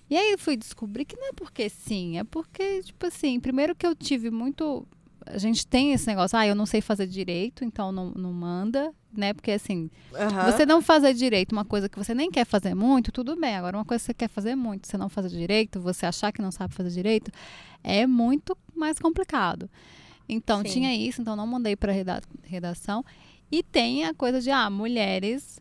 [0.08, 3.74] E aí eu fui descobrir que não é porque sim, é porque, tipo assim, primeiro
[3.74, 4.86] que eu tive muito.
[5.26, 8.94] A gente tem esse negócio, ah, eu não sei fazer direito, então não, não manda,
[9.12, 9.34] né?
[9.34, 10.52] Porque assim, uhum.
[10.52, 13.56] você não fazer direito uma coisa que você nem quer fazer muito, tudo bem.
[13.56, 16.40] Agora, uma coisa que você quer fazer muito, você não fazer direito, você achar que
[16.40, 17.32] não sabe fazer direito,
[17.82, 19.68] é muito mais complicado.
[20.28, 20.70] Então, Sim.
[20.70, 21.92] tinha isso, então não mandei para
[22.44, 23.04] redação.
[23.50, 25.58] E tem a coisa de, ah, mulheres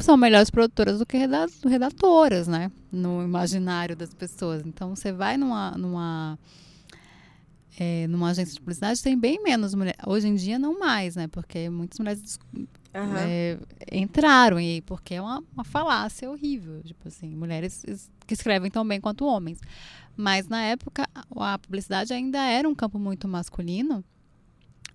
[0.00, 2.70] são melhores produtoras do que redatoras, né?
[2.90, 4.62] No imaginário das pessoas.
[4.66, 6.38] Então, você vai numa, numa,
[7.78, 10.00] é, numa agência de publicidade, tem bem menos mulheres.
[10.06, 11.28] Hoje em dia, não mais, né?
[11.28, 12.38] Porque muitas mulheres
[12.94, 13.16] uhum.
[13.16, 13.58] é,
[13.92, 16.82] entraram, e porque é uma, uma falácia horrível.
[16.82, 17.84] Tipo assim, mulheres
[18.26, 19.60] que escrevem tão bem quanto homens.
[20.16, 24.04] Mas na época a publicidade ainda era um campo muito masculino.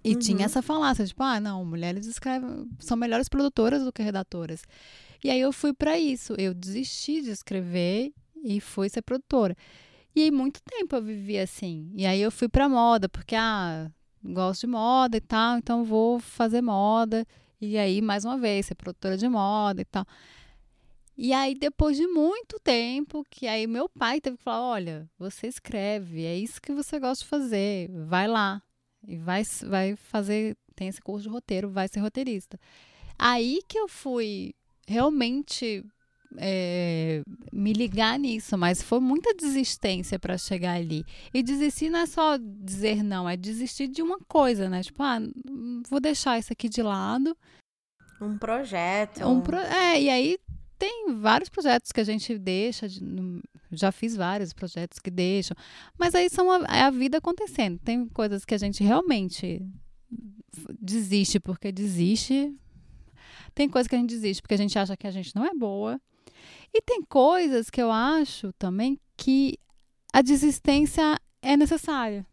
[0.04, 0.20] E uhum.
[0.20, 4.64] tinha essa falácia, tipo, ah, não, mulheres escrevem, são melhores produtoras do que redatoras.
[5.24, 9.56] E aí eu fui para isso, eu desisti de escrever e fui ser produtora.
[10.16, 11.92] E aí muito tempo eu vivi assim.
[11.96, 13.92] E aí eu fui para moda, porque ah,
[14.24, 17.26] gosto de moda e tal, então vou fazer moda.
[17.60, 20.06] E aí mais uma vez ser produtora de moda e tal.
[21.22, 25.48] E aí, depois de muito tempo, que aí meu pai teve que falar: olha, você
[25.48, 28.62] escreve, é isso que você gosta de fazer, vai lá.
[29.08, 32.60] E vai, vai fazer, tem esse curso de roteiro, vai ser roteirista.
[33.18, 34.54] Aí que eu fui
[34.88, 35.86] realmente
[36.38, 41.06] é, me ligar nisso, mas foi muita desistência para chegar ali.
[41.34, 44.84] E desistir não é só dizer não, é desistir de uma coisa, né?
[44.84, 45.20] Tipo, ah,
[45.90, 47.36] vou deixar isso aqui de lado.
[48.22, 49.26] Um projeto.
[49.26, 49.58] Um pro...
[49.58, 50.38] É, e aí
[50.78, 53.02] tem vários projetos que a gente deixa, de,
[53.72, 55.56] já fiz vários projetos que deixam,
[55.98, 57.80] mas aí são a, é a vida acontecendo.
[57.80, 59.66] Tem coisas que a gente realmente
[60.80, 62.56] desiste porque desiste.
[63.54, 65.54] Tem coisas que a gente desiste porque a gente acha que a gente não é
[65.54, 66.00] boa.
[66.74, 69.58] E tem coisas que eu acho também que
[70.14, 72.26] a desistência é necessária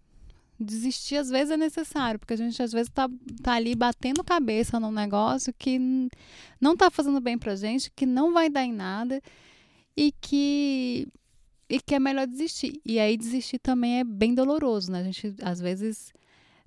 [0.58, 3.08] desistir às vezes é necessário, porque a gente às vezes tá,
[3.42, 5.78] tá ali batendo cabeça num negócio que
[6.60, 9.20] não tá fazendo bem pra gente, que não vai dar em nada
[9.96, 11.06] e que
[11.68, 12.80] e que é melhor desistir.
[12.84, 15.00] E aí desistir também é bem doloroso, né?
[15.00, 16.12] A gente às vezes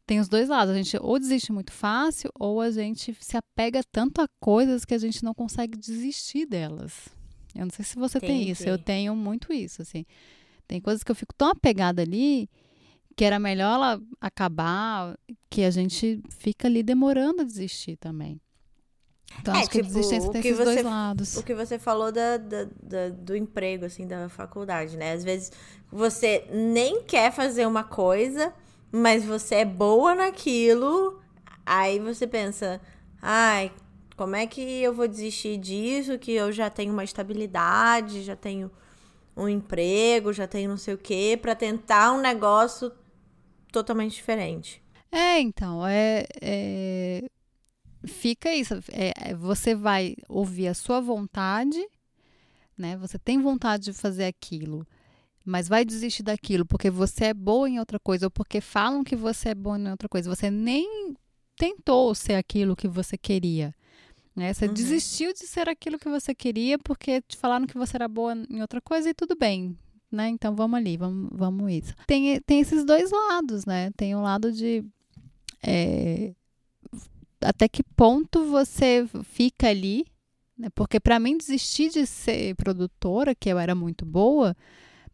[0.06, 0.74] tem os dois lados.
[0.74, 4.94] A gente ou desiste muito fácil ou a gente se apega tanto a coisas que
[4.94, 7.10] a gente não consegue desistir delas.
[7.56, 8.34] Eu não sei se você Entendi.
[8.34, 10.06] tem isso, eu tenho muito isso, assim.
[10.68, 12.50] Tem coisas que eu fico tão apegada ali
[13.16, 15.18] que era melhor ela acabar,
[15.50, 18.40] que a gente fica ali demorando a desistir também.
[19.40, 21.38] Então, é, acho que tipo, a desistência tem esses você, dois lados.
[21.38, 25.14] O que você falou da, da, da, do emprego, assim, da faculdade, né?
[25.14, 25.52] Às vezes
[25.92, 28.54] você nem quer fazer uma coisa,
[28.92, 31.22] mas você é boa naquilo,
[31.66, 32.82] aí você pensa,
[33.22, 33.72] ai,
[34.18, 38.70] como é que eu vou desistir disso, que eu já tenho uma estabilidade, já tenho
[39.36, 42.92] um emprego, já tenho não sei o quê, para tentar um negócio
[43.72, 44.84] totalmente diferente.
[45.12, 47.24] É, então, é, é...
[48.06, 48.76] fica isso.
[48.92, 51.84] É, é, você vai ouvir a sua vontade,
[52.78, 52.98] né?
[52.98, 54.86] Você tem vontade de fazer aquilo,
[55.44, 59.16] mas vai desistir daquilo porque você é boa em outra coisa ou porque falam que
[59.16, 60.34] você é boa em outra coisa.
[60.34, 61.16] Você nem
[61.56, 63.74] tentou ser aquilo que você queria.
[64.36, 64.54] Né?
[64.54, 64.74] Você uhum.
[64.74, 68.62] desistiu de ser aquilo que você queria porque te falaram que você era boa em
[68.62, 69.78] outra coisa e tudo bem
[70.12, 70.30] né?
[70.30, 71.94] Então vamos ali, vamos, vamos isso.
[72.08, 73.92] Tem, tem esses dois lados, né?
[73.96, 74.84] Tem o um lado de
[75.64, 76.34] é,
[77.42, 80.06] até que ponto você fica ali,
[80.58, 80.70] né?
[80.76, 84.56] Porque para mim desistir de ser produtora, que eu era muito boa,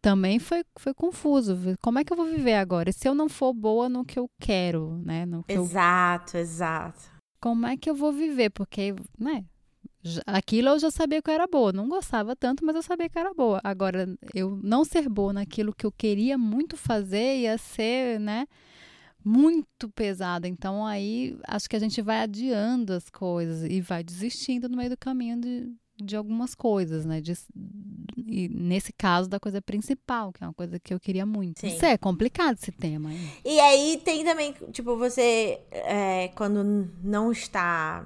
[0.02, 1.58] também foi, foi confuso.
[1.82, 2.92] Como é que eu vou viver agora?
[2.92, 5.26] Se eu não for boa no que eu quero, né?
[5.26, 6.42] No que exato, eu...
[6.42, 7.16] exato.
[7.40, 8.50] Como é que eu vou viver?
[8.50, 9.46] Porque, né?
[10.26, 11.72] aquilo eu já sabia que eu era boa.
[11.72, 13.60] Não gostava tanto, mas eu sabia que era boa.
[13.64, 18.46] Agora, eu não ser boa naquilo que eu queria muito fazer ia ser, né?
[19.26, 20.46] Muito pesado.
[20.46, 24.92] Então, aí acho que a gente vai adiando as coisas e vai desistindo no meio
[24.92, 27.20] do caminho de, de algumas coisas, né?
[27.22, 27.34] De,
[28.28, 31.60] e nesse caso da coisa principal, que é uma coisa que eu queria muito.
[31.60, 31.68] Sim.
[31.70, 33.12] Isso é complicado esse tema.
[33.12, 33.32] Hein?
[33.44, 38.06] E aí tem também, tipo, você é, quando não está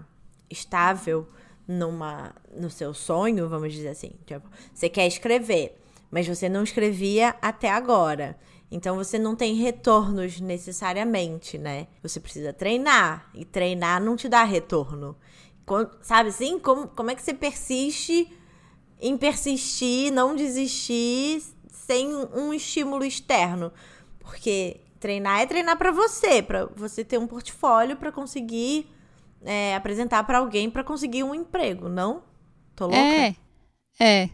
[0.49, 1.27] estável
[1.67, 7.35] numa no seu sonho, vamos dizer assim, tipo, você quer escrever, mas você não escrevia
[7.41, 8.37] até agora.
[8.71, 11.87] Então você não tem retornos necessariamente, né?
[12.03, 15.17] Você precisa treinar e treinar não te dá retorno.
[16.01, 16.59] Sabe assim?
[16.59, 18.31] Como, como é que você persiste
[18.99, 21.41] em persistir, não desistir
[21.71, 23.71] sem um estímulo externo?
[24.19, 28.87] Porque treinar é treinar para você, para você ter um portfólio para conseguir
[29.43, 32.21] é, apresentar para alguém para conseguir um emprego, não?
[32.75, 32.99] Tô louca?
[32.99, 33.35] É,
[33.99, 34.29] é.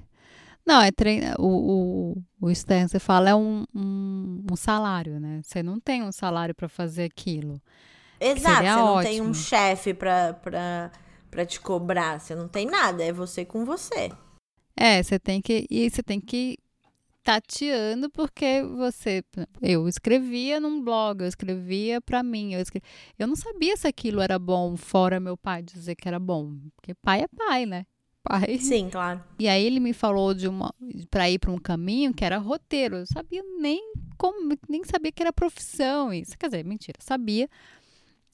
[0.66, 1.36] Não, é treinar.
[1.40, 5.42] O, o, o externo, você fala, é um, um, um salário, né?
[5.44, 7.60] Você não tem um salário para fazer aquilo.
[8.20, 9.12] Exato, você não ótimo.
[9.12, 10.92] tem um chefe para
[11.48, 12.20] te cobrar.
[12.20, 14.12] Você não tem nada, é você com você.
[14.78, 15.66] É, você tem que.
[15.72, 16.58] E você tem que
[17.24, 19.24] tateando porque você
[19.60, 22.88] eu escrevia num blog, eu escrevia para mim, eu escrevia,
[23.18, 26.94] eu não sabia se aquilo era bom fora meu pai dizer que era bom, porque
[26.94, 27.88] pai é pai, né?
[28.28, 28.58] Pai.
[28.58, 29.24] Sim, claro.
[29.38, 30.74] E aí ele me falou de uma
[31.12, 32.98] para ir para um caminho que era roteiro.
[32.98, 37.48] Eu sabia nem como nem sabia que era profissão isso, quer dizer, mentira, sabia,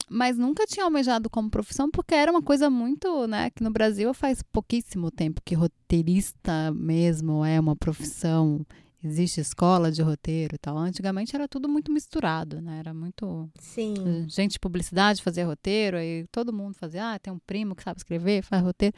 [0.08, 4.12] mas nunca tinha almejado como profissão porque era uma coisa muito, né, que no Brasil
[4.14, 8.64] faz pouquíssimo tempo que roteirista mesmo é uma profissão.
[9.04, 10.78] Existe escola de roteiro e tal.
[10.78, 12.78] Antigamente era tudo muito misturado, né?
[12.78, 13.50] Era muito.
[13.58, 13.94] Sim.
[14.28, 17.98] Gente de publicidade fazia roteiro, aí todo mundo fazia, ah, tem um primo que sabe
[17.98, 18.94] escrever, faz roteiro.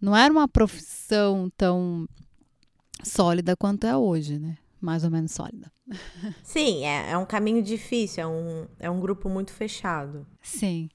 [0.00, 2.06] Não era uma profissão tão
[3.02, 4.58] sólida quanto é hoje, né?
[4.80, 5.70] mais ou menos sólida.
[6.42, 10.26] Sim, é, é um caminho difícil, é um, é um grupo muito fechado.
[10.42, 10.88] Sim,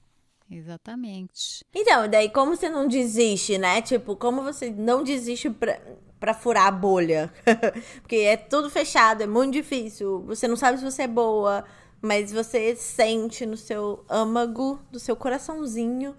[0.50, 1.64] exatamente.
[1.74, 3.82] Então, daí como você não desiste, né?
[3.82, 5.80] Tipo, como você não desiste pra,
[6.18, 7.32] pra furar a bolha?
[8.00, 10.22] Porque é tudo fechado, é muito difícil.
[10.26, 11.64] Você não sabe se você é boa,
[12.00, 16.14] mas você sente no seu âmago, do seu coraçãozinho,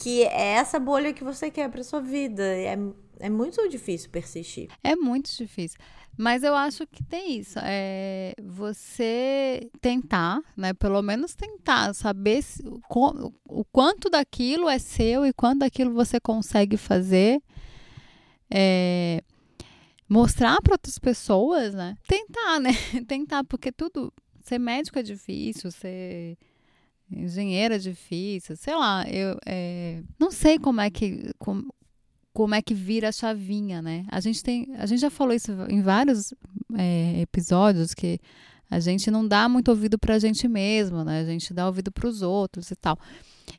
[0.00, 2.42] que é essa bolha que você quer pra sua vida.
[2.42, 2.76] É,
[3.20, 4.68] é muito difícil persistir.
[4.82, 5.78] É muito difícil.
[6.16, 7.58] Mas eu acho que tem isso.
[7.62, 10.72] É você tentar, né?
[10.72, 16.18] Pelo menos tentar saber se, o, o quanto daquilo é seu e quanto daquilo você
[16.18, 17.42] consegue fazer.
[18.50, 19.22] É,
[20.08, 21.94] mostrar para outras pessoas, né?
[22.08, 22.70] Tentar, né?
[23.06, 24.12] Tentar, porque tudo.
[24.42, 26.38] Ser médico é difícil, ser
[27.10, 31.30] engenheiro é difícil, sei lá, eu é, não sei como é que.
[31.38, 31.72] Como,
[32.32, 34.06] como é que vira a chavinha, né?
[34.08, 36.32] A gente tem, a gente já falou isso em vários
[36.78, 38.20] é, episódios que
[38.70, 41.20] a gente não dá muito ouvido para a gente mesmo, né?
[41.20, 42.96] A gente dá ouvido para os outros e tal.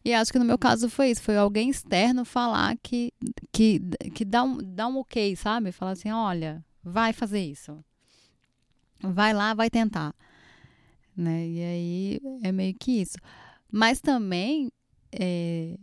[0.05, 3.13] E acho que no meu caso foi isso, foi alguém externo falar que
[3.51, 3.81] que,
[4.15, 5.73] que dá um dá um ok, sabe?
[5.73, 7.83] Falar assim, olha, vai fazer isso,
[9.01, 10.15] vai lá, vai tentar,
[11.15, 11.47] né?
[11.47, 13.17] E aí é meio que isso.
[13.71, 14.71] Mas também
[15.11, 15.77] é,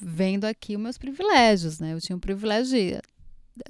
[0.00, 1.92] vendo aqui os meus privilégios, né?
[1.92, 3.00] Eu tinha o privilégio de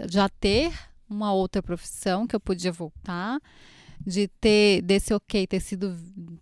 [0.08, 0.72] já ter
[1.08, 3.40] uma outra profissão que eu podia voltar,
[4.06, 5.94] de ter desse ok ter sido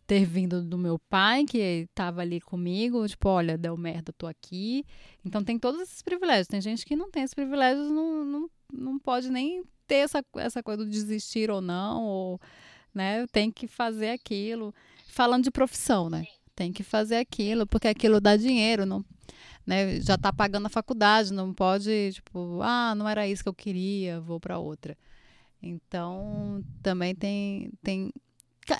[0.06, 4.84] ter vindo do meu pai que estava ali comigo, tipo, olha, deu merda, tô aqui.
[5.24, 6.46] Então tem todos esses privilégios.
[6.46, 10.62] Tem gente que não tem esses privilégios, não, não, não pode nem ter essa, essa
[10.62, 12.40] coisa do desistir ou não, ou
[12.98, 14.74] né, tem que fazer aquilo.
[15.06, 16.26] Falando de profissão, né?
[16.54, 19.04] Tem que fazer aquilo, porque aquilo dá dinheiro, não
[19.68, 23.54] né, já está pagando a faculdade, não pode, tipo, ah, não era isso que eu
[23.54, 24.96] queria, vou para outra.
[25.62, 28.10] Então, também tem, tem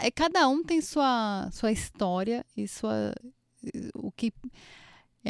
[0.01, 3.13] é, cada um tem sua, sua história e sua
[3.95, 4.33] o que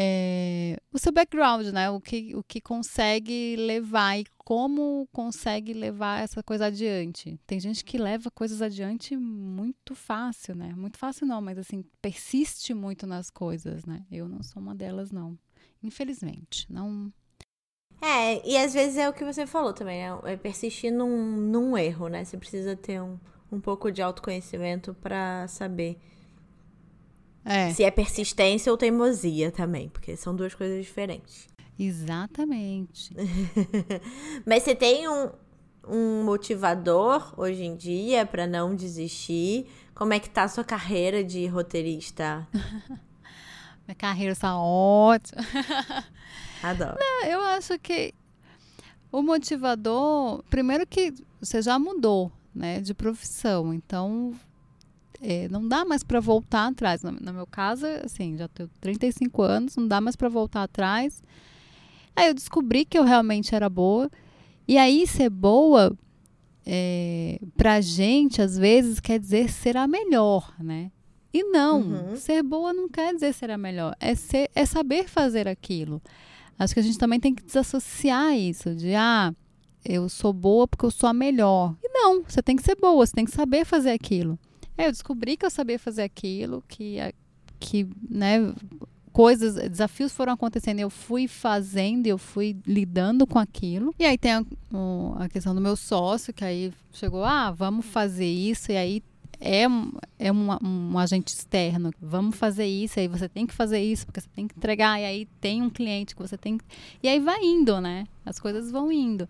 [0.00, 1.90] é, o seu background, né?
[1.90, 7.36] O que, o que consegue levar e como consegue levar essa coisa adiante.
[7.44, 10.72] Tem gente que leva coisas adiante muito fácil, né?
[10.76, 14.06] Muito fácil não, mas assim, persiste muito nas coisas, né?
[14.08, 15.36] Eu não sou uma delas, não.
[15.82, 17.12] Infelizmente, não.
[18.00, 20.16] É, e às vezes é o que você falou também, né?
[20.26, 22.24] É persistir num, num erro, né?
[22.24, 23.18] Você precisa ter um,
[23.50, 25.98] um pouco de autoconhecimento para saber
[27.48, 27.72] é.
[27.72, 31.48] se é persistência ou teimosia também, porque são duas coisas diferentes.
[31.78, 33.14] Exatamente.
[34.44, 35.30] Mas você tem um,
[35.88, 39.66] um motivador hoje em dia para não desistir?
[39.94, 42.46] Como é que tá a sua carreira de roteirista?
[43.86, 45.42] Minha carreira está ótima.
[46.62, 46.98] Adoro.
[46.98, 48.12] Não, eu acho que
[49.10, 54.34] o motivador, primeiro que você já mudou, né, de profissão, então
[55.20, 57.02] é, não dá mais para voltar atrás.
[57.02, 61.22] No, no, meu caso, assim, já tenho 35 anos, não dá mais para voltar atrás.
[62.14, 64.10] Aí eu descobri que eu realmente era boa.
[64.66, 65.96] E aí ser boa
[66.66, 70.90] é, pra gente, às vezes, quer dizer ser a melhor, né?
[71.32, 72.16] E não, uhum.
[72.16, 76.02] ser boa não quer dizer ser a melhor, é, ser, é saber fazer aquilo.
[76.58, 79.32] Acho que a gente também tem que desassociar isso de, ah,
[79.84, 81.76] eu sou boa porque eu sou a melhor.
[81.82, 84.38] E não, você tem que ser boa, você tem que saber fazer aquilo.
[84.78, 86.98] É, eu descobri que eu sabia fazer aquilo, que,
[87.58, 88.54] que né,
[89.12, 93.92] coisas, desafios foram acontecendo, eu fui fazendo, eu fui lidando com aquilo.
[93.98, 94.44] E aí tem a,
[95.18, 99.02] a questão do meu sócio, que aí chegou, ah, vamos fazer isso, e aí
[99.40, 99.64] é,
[100.16, 101.90] é um, um, agente externo.
[102.00, 105.04] Vamos fazer isso, aí você tem que fazer isso, porque você tem que entregar, e
[105.04, 106.64] aí tem um cliente que você tem que.
[107.02, 108.06] E aí vai indo, né?
[108.24, 109.28] As coisas vão indo.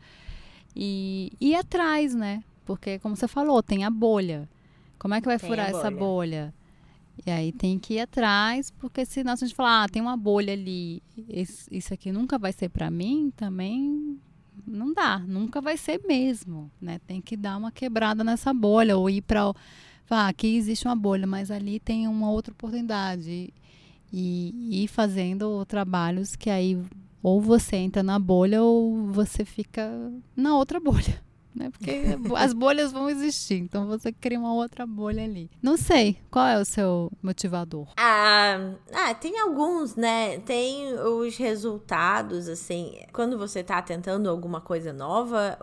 [0.77, 2.45] E, e atrás, né?
[2.67, 4.47] Porque, como você falou, tem a bolha.
[4.99, 5.79] Como é que vai tem furar bolha.
[5.79, 6.55] essa bolha?
[7.27, 10.17] E aí tem que ir atrás, porque senão se a gente falar, ah, tem uma
[10.17, 14.19] bolha ali, esse, isso aqui nunca vai ser para mim, também
[14.67, 17.01] não dá, nunca vai ser mesmo, né?
[17.07, 19.53] Tem que dar uma quebrada nessa bolha ou ir para
[20.11, 23.53] ah, aqui existe uma bolha, mas ali tem uma outra oportunidade.
[24.11, 26.83] E ir fazendo trabalhos que aí
[27.23, 31.23] ou você entra na bolha ou você fica na outra bolha.
[31.55, 31.71] Né?
[31.71, 31.91] Porque
[32.37, 35.51] as bolhas vão existir, então você cria uma outra bolha ali.
[35.63, 37.89] Não sei, qual é o seu motivador?
[37.97, 40.39] Ah, ah tem alguns, né?
[40.41, 45.59] Tem os resultados, assim, quando você tá tentando alguma coisa nova,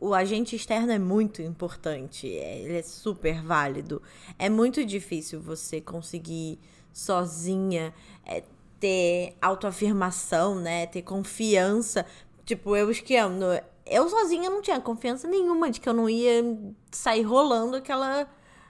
[0.00, 4.00] o agente externo é muito importante, é, ele é super válido.
[4.38, 6.58] É muito difícil você conseguir
[6.92, 7.92] sozinha
[8.24, 8.42] é,
[8.80, 10.86] ter autoafirmação, né?
[10.86, 12.06] Ter confiança.
[12.44, 13.44] Tipo, eu esquiando.
[13.90, 16.44] Eu sozinha não tinha confiança nenhuma de que eu não ia
[16.92, 18.28] sair rolando aquela,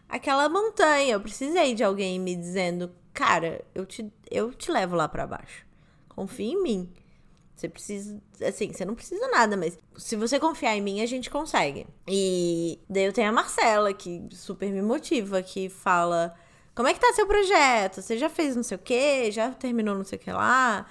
[0.08, 1.12] aquela montanha.
[1.12, 5.66] Eu precisei de alguém me dizendo, cara, eu te, eu te levo lá para baixo.
[6.08, 6.90] Confia em mim.
[7.54, 8.18] Você precisa.
[8.42, 11.86] Assim, você não precisa nada, mas se você confiar em mim, a gente consegue.
[12.08, 16.34] E daí eu tenho a Marcela, que super me motiva, que fala.
[16.74, 18.00] Como é que tá seu projeto?
[18.00, 19.30] Você já fez não sei o quê?
[19.30, 20.86] Já terminou não sei o que lá?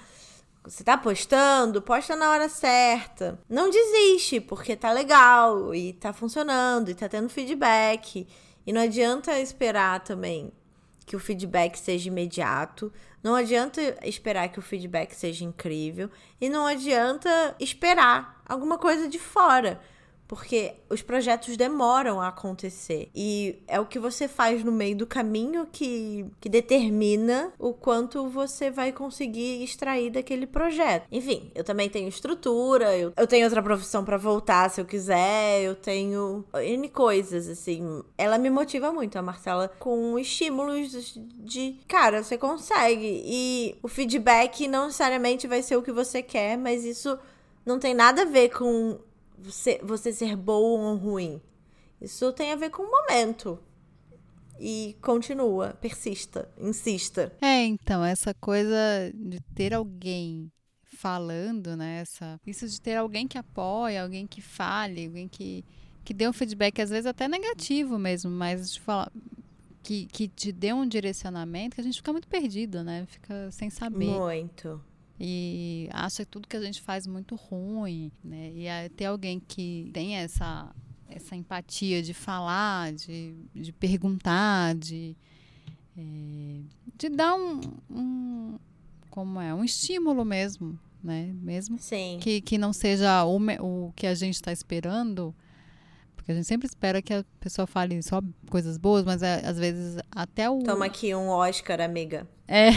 [0.64, 1.80] Você tá postando?
[1.80, 3.38] Posta na hora certa.
[3.48, 8.28] Não desiste, porque tá legal e tá funcionando e tá tendo feedback.
[8.66, 10.52] E não adianta esperar também
[11.06, 12.92] que o feedback seja imediato.
[13.22, 16.10] Não adianta esperar que o feedback seja incrível.
[16.38, 19.80] E não adianta esperar alguma coisa de fora
[20.30, 23.10] porque os projetos demoram a acontecer.
[23.12, 28.28] E é o que você faz no meio do caminho que, que determina o quanto
[28.28, 31.08] você vai conseguir extrair daquele projeto.
[31.10, 35.62] Enfim, eu também tenho estrutura, eu, eu tenho outra profissão para voltar se eu quiser,
[35.62, 38.00] eu tenho N coisas, assim.
[38.16, 43.20] Ela me motiva muito, a Marcela, com estímulos de, cara, você consegue.
[43.26, 47.18] E o feedback não necessariamente vai ser o que você quer, mas isso
[47.66, 48.96] não tem nada a ver com
[49.40, 51.40] você, você ser bom ou ruim.
[52.00, 53.58] Isso tem a ver com o momento.
[54.58, 57.32] E continua, persista, insista.
[57.40, 58.76] É, então, essa coisa
[59.14, 60.52] de ter alguém
[60.84, 62.00] falando, né?
[62.00, 65.64] Essa, isso de ter alguém que apoia, alguém que fale, alguém que,
[66.04, 69.10] que dê um feedback, às vezes até negativo mesmo, mas de falar,
[69.82, 73.06] que, que te dê um direcionamento, que a gente fica muito perdido, né?
[73.06, 74.10] Fica sem saber.
[74.10, 74.82] Muito
[75.22, 78.50] e acha tudo que a gente faz muito ruim, né?
[78.54, 80.74] E ter alguém que tem essa
[81.10, 85.14] essa empatia de falar, de, de perguntar, de
[85.98, 86.60] é,
[86.96, 87.60] de dar um,
[87.90, 88.58] um
[89.10, 91.34] como é um estímulo mesmo, né?
[91.42, 92.18] Mesmo Sim.
[92.22, 95.34] que que não seja o, o que a gente está esperando,
[96.20, 99.58] porque a gente sempre espera que a pessoa fale só coisas boas, mas é, às
[99.58, 100.58] vezes até o.
[100.62, 102.28] Toma aqui um Oscar, amiga.
[102.46, 102.68] É,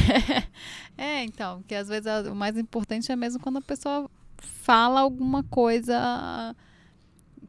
[0.97, 5.43] é então, que às vezes o mais importante é mesmo quando a pessoa fala alguma
[5.43, 6.55] coisa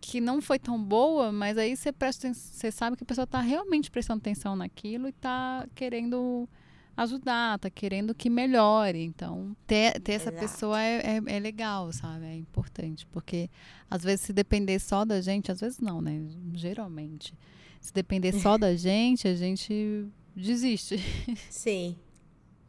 [0.01, 3.41] que não foi tão boa, mas aí você presta, você sabe que a pessoa está
[3.41, 6.49] realmente prestando atenção naquilo e está querendo
[6.97, 9.03] ajudar, tá querendo que melhore.
[9.03, 12.27] Então, ter, ter essa pessoa é, é, é, legal, sabe?
[12.27, 13.07] É importante.
[13.07, 13.51] Porque,
[13.91, 16.21] às vezes, se depender só da gente, às vezes não, né?
[16.55, 17.35] Geralmente.
[17.81, 20.97] Se depender só da gente, a gente desiste.
[21.51, 21.97] Sim.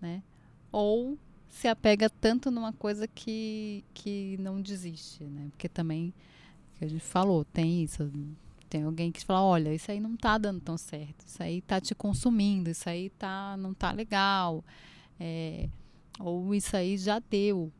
[0.01, 0.21] né?
[0.71, 1.17] Ou
[1.49, 5.47] se apega tanto numa coisa que, que não desiste, né?
[5.51, 6.13] Porque também,
[6.77, 8.11] que a gente falou, tem isso
[8.75, 11.79] tem alguém que fala, olha, isso aí não tá dando tão certo, isso aí tá
[11.79, 14.65] te consumindo, isso aí tá, não tá legal.
[15.17, 15.69] É,
[16.19, 17.71] Ou isso aí já deu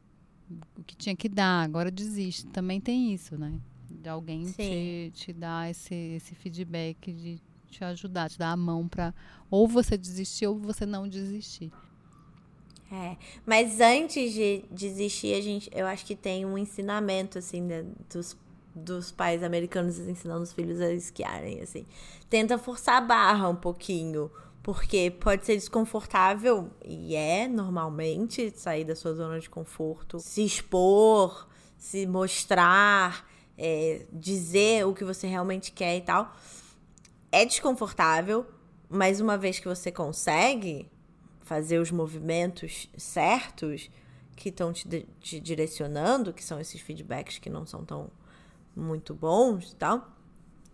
[0.77, 2.45] o que tinha que dar, agora desiste.
[2.47, 3.59] Também tem isso, né?
[3.89, 8.87] De alguém te, te dar esse, esse feedback de te ajudar, te dar a mão
[8.87, 9.13] para
[9.51, 11.73] ou você desistir ou você não desistir.
[12.89, 17.83] É, mas antes de desistir, a gente, eu acho que tem um ensinamento assim de,
[18.09, 18.37] dos,
[18.75, 21.85] dos pais americanos ensinando os filhos a esquiarem assim.
[22.29, 24.29] Tenta forçar a barra um pouquinho,
[24.61, 31.47] porque pode ser desconfortável e é normalmente sair da sua zona de conforto, se expor,
[31.77, 33.25] se mostrar,
[33.57, 36.35] é, dizer o que você realmente quer e tal.
[37.31, 38.45] É desconfortável,
[38.89, 40.89] mas uma vez que você consegue,
[41.45, 43.89] fazer os movimentos certos
[44.35, 48.09] que estão te, te, direcionando, que são esses feedbacks que não são tão
[48.75, 50.07] muito bons e tal,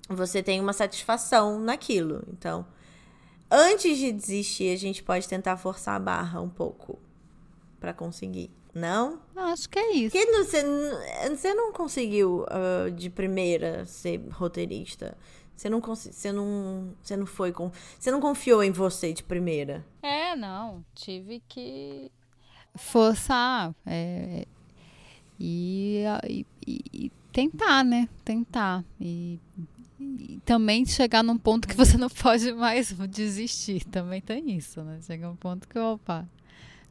[0.10, 2.24] você tem uma satisfação naquilo.
[2.32, 2.66] Então,
[3.50, 7.00] antes de desistir, a gente pode tentar forçar a barra um pouco
[7.80, 8.52] para conseguir.
[8.74, 9.20] Não?
[9.36, 10.16] Acho que é isso.
[10.16, 10.64] Porque você,
[11.30, 15.18] você não conseguiu uh, de primeira ser roteirista.
[15.56, 19.86] Você não, você não, você não foi com, você não confiou em você de primeira.
[20.02, 22.12] É, não, tive que
[22.76, 24.48] forçar é,
[25.40, 28.08] e, e, e, tentar, né?
[28.24, 29.40] Tentar e,
[30.00, 33.84] e, também chegar num ponto que você não pode mais desistir.
[33.86, 35.00] Também tem isso, né?
[35.02, 36.28] Chega um ponto que opa,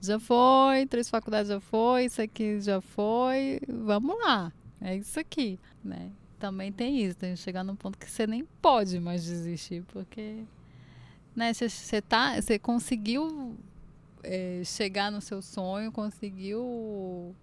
[0.01, 5.59] já foi, três faculdades já foi, isso aqui já foi, vamos lá, é isso aqui,
[5.85, 6.11] né?
[6.41, 10.43] também tem isso, tem que chegar num ponto que você nem pode mais desistir, porque
[11.37, 13.55] né, você, tá, você conseguiu
[14.25, 17.37] é, chegar no seu sonho, conseguiu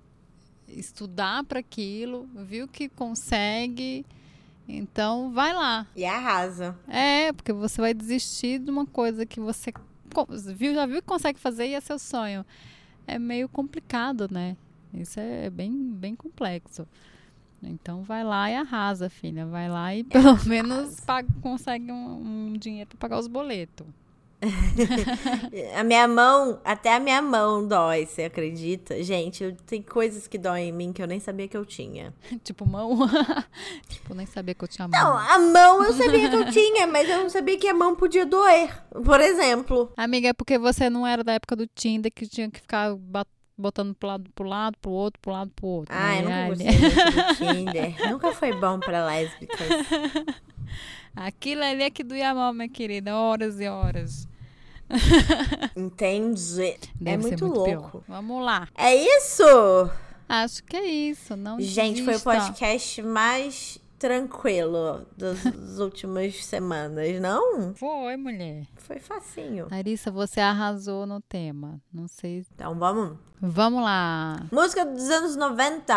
[0.67, 4.05] estudar para aquilo, viu que consegue,
[4.67, 5.87] então vai lá.
[5.95, 6.77] E arrasa.
[6.87, 9.71] É, porque você vai desistir de uma coisa que você
[10.55, 12.45] viu, já viu que consegue fazer e é seu sonho.
[13.05, 14.57] É meio complicado, né?
[14.93, 16.87] Isso é bem, bem complexo.
[17.61, 19.45] Então vai lá e arrasa, filha.
[19.45, 20.49] Vai lá e pelo arrasa.
[20.49, 23.87] menos paga, consegue um, um dinheiro para pagar os boletos.
[25.75, 29.01] A minha mão, até a minha mão dói, você acredita?
[29.01, 32.13] Gente, eu, tem coisas que doem em mim que eu nem sabia que eu tinha.
[32.43, 32.99] tipo mão?
[33.89, 34.99] tipo, nem sabia que eu tinha mão.
[34.99, 37.95] Não, a mão eu sabia que eu tinha, mas eu não sabia que a mão
[37.95, 38.83] podia doer.
[39.03, 39.91] Por exemplo.
[39.97, 43.36] Amiga, é porque você não era da época do Tinder que tinha que ficar batendo
[43.57, 45.95] botando pro lado, pro lado, pro outro, pro lado, pro outro.
[45.97, 48.09] Ah, eu nunca gostei muito do Tinder.
[48.11, 49.67] nunca foi bom pra lésbicas.
[51.15, 53.15] Aquilo ali é que doía mal, minha querida.
[53.15, 54.27] Horas e horas.
[55.75, 56.77] Entendi.
[56.95, 57.89] Deve é muito, muito louco.
[57.91, 58.03] Pior.
[58.07, 58.67] Vamos lá.
[58.77, 59.43] É isso?
[60.29, 61.35] Acho que é isso.
[61.35, 62.19] Não Gente, desista.
[62.19, 67.73] foi o podcast mais tranquilo das últimas semanas, não?
[67.75, 68.65] Foi, mulher.
[68.77, 69.67] Foi facinho.
[69.69, 71.81] Larissa, você arrasou no tema.
[71.93, 72.45] Não sei.
[72.55, 73.17] Então vamos.
[73.39, 74.47] Vamos lá.
[74.51, 75.93] Música dos anos 90.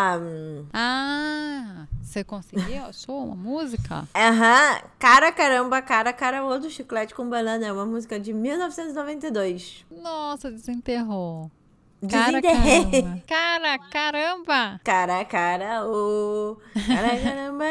[0.73, 2.85] Ah, você conseguiu?
[2.85, 4.07] Achou uma música?
[4.15, 4.73] Aham.
[4.75, 4.89] Uhum.
[4.99, 7.65] Cara Caramba, Cara Cara do Chiclete com Banana.
[7.65, 9.85] É uma música de 1992.
[9.89, 11.49] Nossa, desenterrou.
[12.09, 13.21] Cara, caramba.
[13.27, 14.81] Cara, caramba.
[14.83, 16.57] Cara, cara, o.
[16.87, 17.65] Cara, caramba.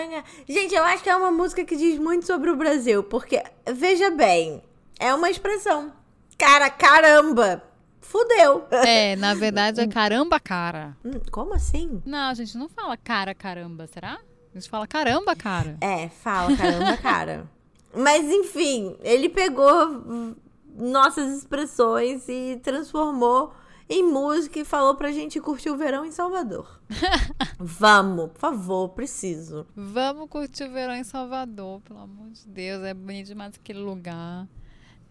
[0.49, 4.11] Gente, eu acho que é uma música que diz muito sobre o Brasil, porque, veja
[4.11, 4.63] bem,
[5.01, 5.93] é uma expressão.
[6.39, 7.63] Cara, caramba.
[8.01, 8.67] Fudeu.
[8.71, 10.97] É, na verdade é caramba, cara.
[11.05, 12.03] Hum, como assim?
[12.05, 14.19] Não, a gente não fala cara, caramba, será?
[14.53, 15.77] A gente fala caramba, cara.
[15.81, 17.49] É, fala caramba, cara.
[17.95, 20.35] Mas enfim, ele pegou
[20.77, 23.53] nossas expressões e transformou
[23.91, 26.81] em música e falou pra gente curtir o verão em Salvador.
[27.59, 29.67] Vamos, por favor, preciso.
[29.75, 32.85] Vamos curtir o verão em Salvador, pelo amor de Deus.
[32.85, 34.47] É bonito demais aquele lugar.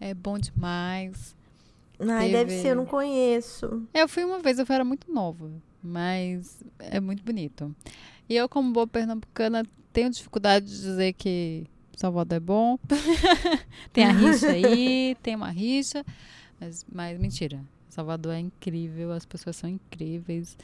[0.00, 1.36] É bom demais.
[2.00, 2.32] Ai, Teve...
[2.32, 3.86] deve ser, eu não conheço.
[3.92, 5.52] Eu fui uma vez, eu era muito nova,
[5.82, 7.76] mas é muito bonito.
[8.26, 9.62] E eu, como boa pernambucana,
[9.92, 12.78] tenho dificuldade de dizer que Salvador é bom.
[13.92, 16.02] tem a rixa aí, tem uma rixa,
[16.58, 17.62] mas, mas mentira.
[17.90, 20.56] Salvador é incrível, as pessoas são incríveis.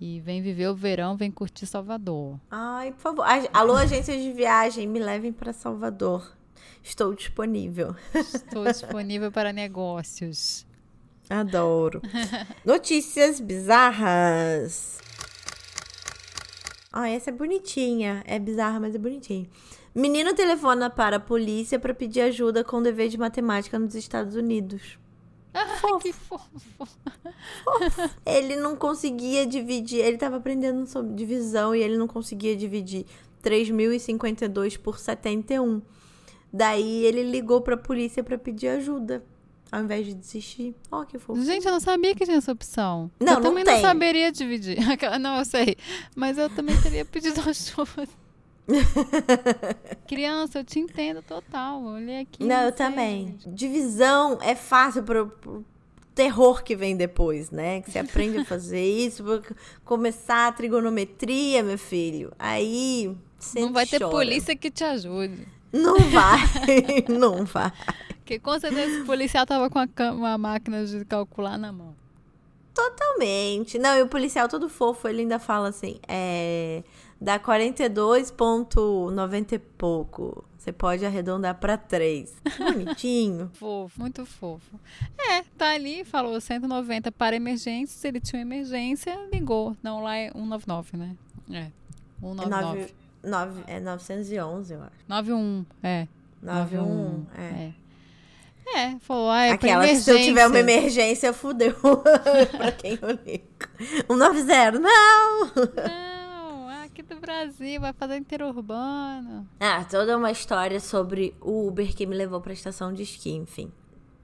[0.00, 2.38] E vem viver o verão, vem curtir Salvador.
[2.50, 3.26] Ai, por favor.
[3.52, 6.36] Alô, agências de viagem, me levem para Salvador.
[6.82, 7.94] Estou disponível.
[8.14, 10.66] Estou disponível para negócios.
[11.30, 12.02] Adoro.
[12.64, 14.98] Notícias bizarras.
[16.92, 18.22] Ah, essa é bonitinha.
[18.26, 19.48] É bizarra, mas é bonitinha.
[19.94, 24.98] Menino telefona para a polícia para pedir ajuda com dever de matemática nos Estados Unidos.
[25.80, 25.98] Fofo.
[26.00, 26.60] que fofo.
[26.76, 28.10] fofo.
[28.26, 33.06] Ele não conseguia dividir, ele estava aprendendo sobre divisão e ele não conseguia dividir
[33.42, 35.80] 3.052 por 71.
[36.52, 39.24] Daí ele ligou para a polícia para pedir ajuda.
[39.70, 40.74] ao invés de desistir.
[40.90, 41.42] Ó, oh, que fofo.
[41.42, 43.10] Gente, eu não sabia que tinha essa opção.
[43.20, 43.74] Não, eu não também tem.
[43.74, 44.78] não saberia dividir.
[45.20, 45.76] Não, eu sei.
[46.14, 48.08] Mas eu também teria pedido ajuda.
[50.08, 51.82] Criança, eu te entendo total.
[51.82, 52.44] Olhei aqui.
[52.44, 53.26] Não, eu sei, também.
[53.26, 53.50] gente.
[53.50, 55.64] Divisão é fácil pro, pro
[56.14, 57.82] terror que vem depois, né?
[57.82, 59.24] Que você aprende a fazer isso,
[59.84, 62.32] começar a trigonometria, meu filho.
[62.38, 63.14] Aí.
[63.38, 64.10] Você Não vai ter chora.
[64.10, 65.46] polícia que te ajude.
[65.70, 67.70] Não vai, não vai.
[68.18, 71.94] Porque com certeza o policial tava com a, uma máquina de calcular na mão.
[72.72, 73.78] Totalmente.
[73.78, 76.82] Não, e o policial todo fofo, ele ainda fala assim, é...
[77.24, 80.44] Dá 42,90 e pouco.
[80.58, 82.34] Você pode arredondar pra 3.
[82.58, 83.50] Bonitinho.
[83.54, 84.78] Fofo, muito fofo.
[85.18, 87.98] É, tá ali, falou 190 para emergência.
[87.98, 89.74] Se ele tinha uma emergência, ligou.
[89.82, 91.16] Não, lá é 199, né?
[91.50, 91.70] É.
[92.20, 92.78] 199.
[92.78, 92.94] Nove-
[93.24, 94.92] nove- é 911, eu acho.
[95.08, 96.06] 91, é.
[96.42, 97.42] 91, é.
[97.42, 97.72] É.
[98.66, 101.32] É, falou, ah, é Aquela, que se eu tiver uma emergência.
[101.34, 101.74] fudeu.
[102.56, 103.44] pra quem eu ligo.
[104.06, 104.80] 190, não!
[104.80, 106.13] Não, aqui
[107.14, 109.48] do Brasil, vai fazer interurbano.
[109.60, 113.72] Ah, toda uma história sobre o Uber que me levou pra estação de esqui, enfim.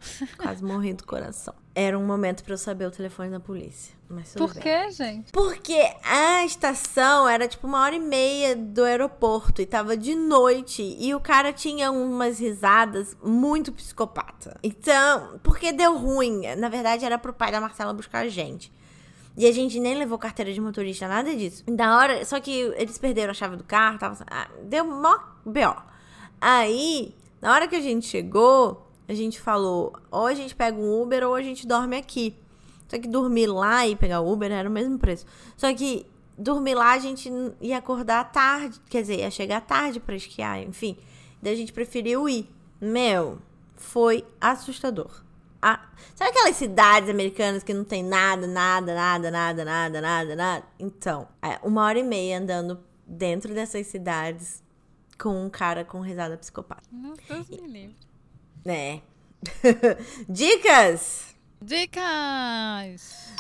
[0.38, 1.55] Quase morri do coração.
[1.74, 3.95] Era um momento pra eu saber o telefone da polícia.
[4.09, 4.62] Mas Por bem.
[4.62, 5.30] quê, gente?
[5.30, 10.82] Porque a estação era tipo uma hora e meia do aeroporto e tava de noite
[10.99, 14.59] e o cara tinha umas risadas muito psicopata.
[14.64, 16.43] Então, porque deu ruim.
[16.57, 18.72] Na verdade, era pro pai da Marcela buscar a gente.
[19.37, 21.64] E a gente nem levou carteira de motorista, nada disso.
[21.66, 25.76] Da hora, só que eles perderam a chave do carro, tava, ah, deu mó B.O.
[26.41, 31.03] Aí, na hora que a gente chegou, a gente falou: ou a gente pega um
[31.03, 32.35] Uber ou a gente dorme aqui.
[32.89, 35.24] Só que dormir lá e pegar Uber era o mesmo preço.
[35.57, 36.07] Só que
[36.37, 40.97] dormir lá a gente ia acordar tarde, quer dizer, ia chegar tarde pra esquiar, enfim.
[41.41, 42.49] Daí a gente preferiu ir.
[42.81, 43.39] Meu,
[43.76, 45.22] foi assustador.
[45.63, 50.67] Ah, sabe aquelas cidades americanas que não tem nada, nada, nada, nada, nada, nada, nada?
[50.79, 54.63] Então, é, uma hora e meia andando dentro dessas cidades
[55.19, 56.83] com um cara com risada psicopata.
[56.91, 57.97] Meu Deus me livre.
[58.65, 59.01] É.
[60.27, 61.35] Dicas!
[61.61, 63.31] Dicas!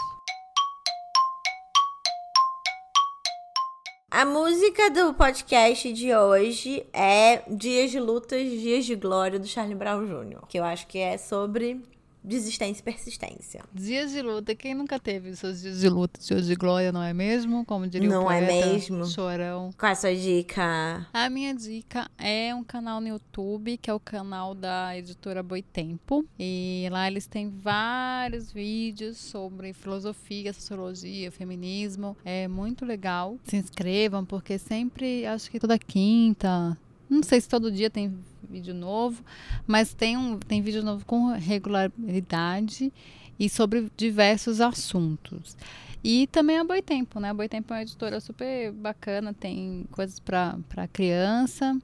[4.10, 9.74] A música do podcast de hoje é Dias de Lutas, Dias de Glória, do Charlie
[9.74, 11.80] Brown Jr., que eu acho que é sobre
[12.22, 13.64] desistência e persistência.
[13.72, 14.54] Dias de luta.
[14.54, 17.64] Quem nunca teve seus dias de luta, dias de glória, não é mesmo?
[17.64, 19.06] Como diria Não o é poeta mesmo?
[19.06, 19.70] Chorão.
[19.78, 21.06] Qual é a sua dica?
[21.12, 26.24] A minha dica é um canal no YouTube, que é o canal da editora Boitempo.
[26.38, 32.16] E lá eles têm vários vídeos sobre filosofia, sociologia, feminismo.
[32.24, 33.38] É muito legal.
[33.44, 36.76] Se inscrevam, porque sempre, acho que toda quinta,
[37.10, 38.16] não sei se todo dia tem
[38.48, 39.22] vídeo novo,
[39.66, 42.92] mas tem, um, tem vídeo novo com regularidade
[43.38, 45.56] e sobre diversos assuntos.
[46.02, 47.30] E também a Boitempo, né?
[47.30, 51.78] A Boitempo é uma editora super bacana, tem coisas para criança,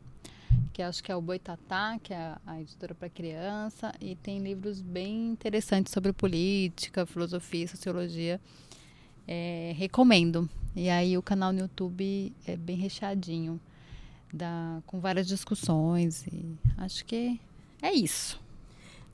[0.72, 4.80] que acho que é o Boitatá, que é a, editora para criança, e tem livros
[4.80, 8.40] bem interessantes sobre política, filosofia, sociologia.
[9.28, 10.48] É, recomendo.
[10.74, 13.60] E aí o canal no YouTube é bem recheadinho,
[14.36, 17.40] dá, com várias discussões, e acho que
[17.82, 18.38] é isso.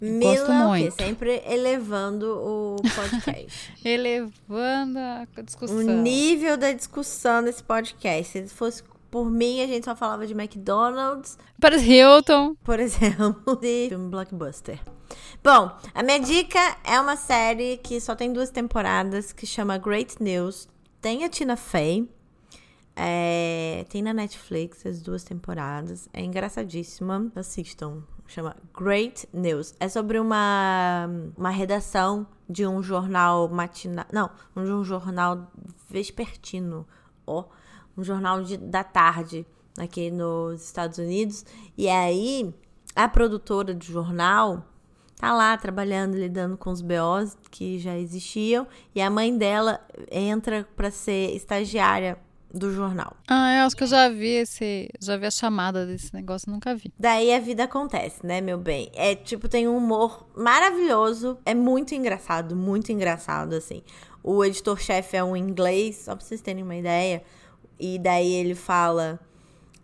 [0.00, 0.82] gosto Mila, o quê?
[0.82, 1.02] muito.
[1.02, 3.72] sempre elevando o podcast.
[3.84, 5.78] Elevando a o discussão.
[6.02, 8.48] nível da discussão desse podcast.
[8.48, 12.54] Se fosse por mim, a gente só falava de McDonald's, Para Hilton.
[12.64, 14.80] por exemplo, de filme blockbuster.
[15.44, 20.22] Bom, a minha dica é uma série que só tem duas temporadas, que chama Great
[20.22, 20.66] News.
[21.00, 22.08] Tem a Tina Fey.
[22.94, 26.08] É, tem na Netflix as duas temporadas.
[26.12, 27.30] É engraçadíssima.
[27.34, 28.02] Assistam.
[28.26, 29.74] Chama Great News.
[29.80, 34.06] É sobre uma, uma redação de um jornal matinal.
[34.12, 35.50] Não, de um jornal
[35.88, 36.86] vespertino.
[37.26, 37.44] Ó,
[37.96, 39.46] um jornal de, da tarde
[39.78, 41.44] aqui nos Estados Unidos.
[41.76, 42.54] E aí,
[42.94, 44.66] a produtora do jornal
[45.16, 48.66] tá lá trabalhando, lidando com os BOs que já existiam.
[48.94, 49.80] E a mãe dela
[50.10, 52.18] entra para ser estagiária
[52.52, 53.16] do jornal.
[53.28, 54.90] Ah, eu acho que eu já vi esse.
[55.00, 56.92] Já vi a chamada desse negócio, nunca vi.
[56.98, 58.90] Daí a vida acontece, né, meu bem?
[58.94, 61.38] É tipo, tem um humor maravilhoso.
[61.44, 63.82] É muito engraçado, muito engraçado, assim.
[64.22, 67.22] O editor-chefe é um inglês, só pra vocês terem uma ideia.
[67.78, 69.18] E daí ele fala: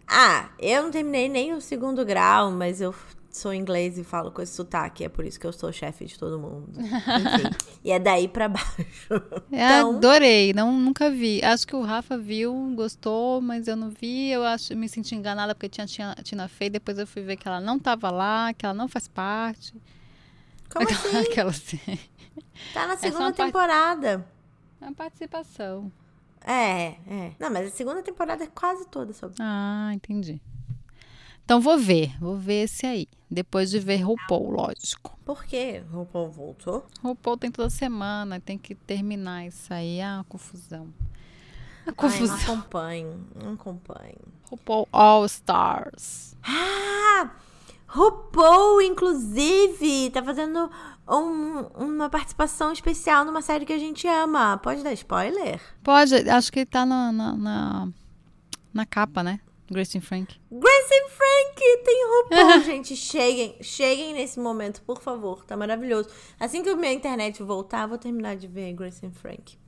[0.06, 2.94] Ah, eu não terminei nem o segundo grau, mas eu
[3.30, 5.04] sou inglês e falo com esse sotaque.
[5.04, 6.72] É por isso que eu sou chefe de todo mundo.
[6.80, 7.50] Enfim.
[7.84, 8.76] e é daí pra baixo.
[9.52, 11.42] É, Então- Adorei, não, nunca vi.
[11.44, 14.30] Acho que o Rafa viu, gostou, mas eu não vi.
[14.30, 16.70] Eu acho, me senti enganada porque tinha Tina, Tina Fey.
[16.70, 19.74] Depois eu fui ver que ela não tava lá, que ela não faz parte.
[20.70, 21.16] Como assim?
[21.18, 21.80] Aquela assim.
[22.74, 24.26] Tá na é segunda uma parte- temporada.
[24.80, 25.90] É uma participação.
[26.44, 27.32] É, é.
[27.38, 29.36] Não, mas a segunda temporada é quase toda sobre.
[29.40, 30.40] Ah, entendi.
[31.44, 33.08] Então vou ver, vou ver esse aí.
[33.30, 35.18] Depois de ver RuPaul, lógico.
[35.24, 35.82] Por quê?
[35.92, 36.86] O RuPaul voltou?
[37.02, 40.00] RuPaul tem toda semana, tem que terminar isso aí.
[40.00, 40.88] Ah, confusão.
[41.86, 42.36] A Ai, confusão.
[42.36, 44.18] não acompanho, não acompanho.
[44.50, 46.34] RuPaul All Stars.
[46.42, 47.30] Ah!
[47.86, 50.70] RuPaul, inclusive, tá fazendo
[51.08, 54.58] um- uma participação especial numa série que a gente ama.
[54.58, 55.60] Pode dar spoiler?
[55.82, 57.88] Pode, acho que ele tá na, na, na,
[58.74, 59.40] na capa, né?
[59.70, 60.36] Grace and Frank.
[60.50, 62.96] Grace and Frank tem RuPaul, gente.
[62.96, 65.44] Cheguem, cheguem nesse momento, por favor.
[65.44, 66.08] Tá maravilhoso.
[66.40, 69.58] Assim que a minha internet voltar, eu vou terminar de ver Grace and Frank.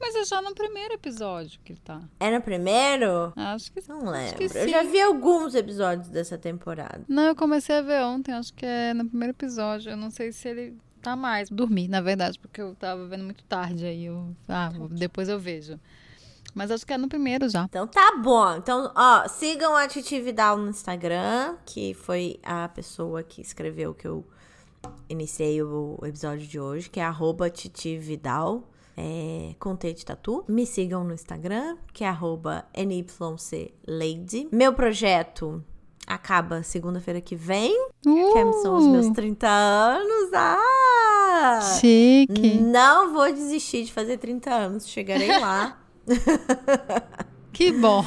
[0.00, 2.00] Mas é já no primeiro episódio que ele tá.
[2.18, 3.34] É no primeiro?
[3.36, 4.58] Acho que Não acho que lembro.
[4.58, 7.04] Eu já vi alguns episódios dessa temporada.
[7.06, 9.90] Não, eu comecei a ver ontem, acho que é no primeiro episódio.
[9.90, 11.50] Eu não sei se ele tá mais.
[11.50, 14.06] Dormi, na verdade, porque eu tava vendo muito tarde aí.
[14.06, 15.78] Eu, ah, depois eu vejo.
[16.54, 17.64] Mas acho que é no primeiro já.
[17.64, 18.56] Então tá bom.
[18.56, 24.06] Então, ó, sigam a Titi Vidal no Instagram, que foi a pessoa que escreveu que
[24.06, 24.26] eu
[25.08, 28.68] iniciei o episódio de hoje, que é arroba Titi Vidal.
[28.96, 30.44] É, com T de tatu.
[30.46, 34.48] Me sigam no Instagram, que é arroba NYCLady.
[34.52, 35.64] Meu projeto
[36.06, 37.72] acaba segunda-feira que vem,
[38.02, 40.30] que são os meus 30 anos.
[40.34, 41.60] Ah!
[41.78, 42.58] Chique.
[42.60, 45.78] Não vou desistir de fazer 30 anos, chegarei lá.
[47.52, 48.04] Que bom.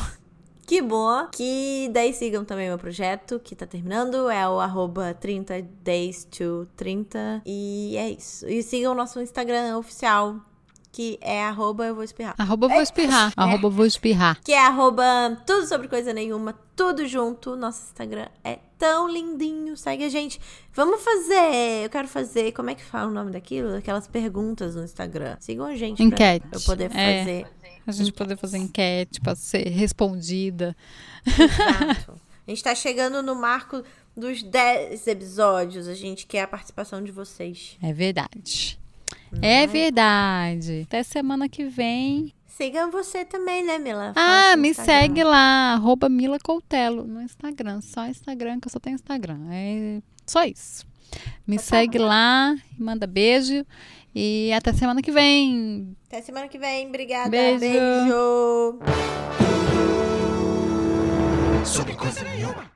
[0.65, 1.27] Que bom.
[1.31, 4.29] Que daí sigam também meu projeto, que tá terminando.
[4.29, 7.41] É o arroba 30 days to 30.
[7.45, 8.47] E é isso.
[8.47, 10.37] E sigam o nosso Instagram oficial,
[10.91, 12.33] que é arroba eu vou espirrar.
[12.37, 13.33] Arroba vou espirrar.
[13.35, 14.39] Arroba vou espirrar.
[14.41, 15.03] Que é arroba
[15.45, 17.55] tudo sobre coisa nenhuma, tudo junto.
[17.55, 19.75] Nosso Instagram é tão lindinho.
[19.75, 20.39] Segue a gente.
[20.73, 21.83] Vamos fazer.
[21.83, 22.51] Eu quero fazer.
[22.53, 23.75] Como é que fala o nome daquilo?
[23.75, 25.35] Aquelas perguntas no Instagram.
[25.39, 26.47] Sigam a gente Enquete.
[26.47, 27.45] pra eu poder É.
[27.85, 30.75] A gente poder fazer enquete pra ser respondida.
[31.25, 32.19] Exato.
[32.45, 33.83] A gente tá chegando no marco
[34.17, 35.87] dos 10 episódios.
[35.87, 37.77] A gente quer a participação de vocês.
[37.81, 38.77] É verdade.
[39.41, 40.81] É verdade.
[40.85, 42.33] Até semana que vem.
[42.45, 44.09] Sigam você também, né, Mila?
[44.09, 44.93] Ah, Fala seu me Instagram.
[45.01, 47.79] segue lá, arroba Mila Coutelo no Instagram.
[47.81, 49.39] Só Instagram, que eu só tenho Instagram.
[49.49, 50.85] É só isso.
[51.47, 53.65] Me Então segue lá, manda beijo.
[54.15, 55.95] E até semana que vem.
[56.07, 56.87] Até semana que vem.
[56.87, 57.29] Obrigada.
[57.29, 57.59] Beijo.
[57.59, 58.79] Beijo.
[61.65, 62.71] Sobre coisa nenhuma.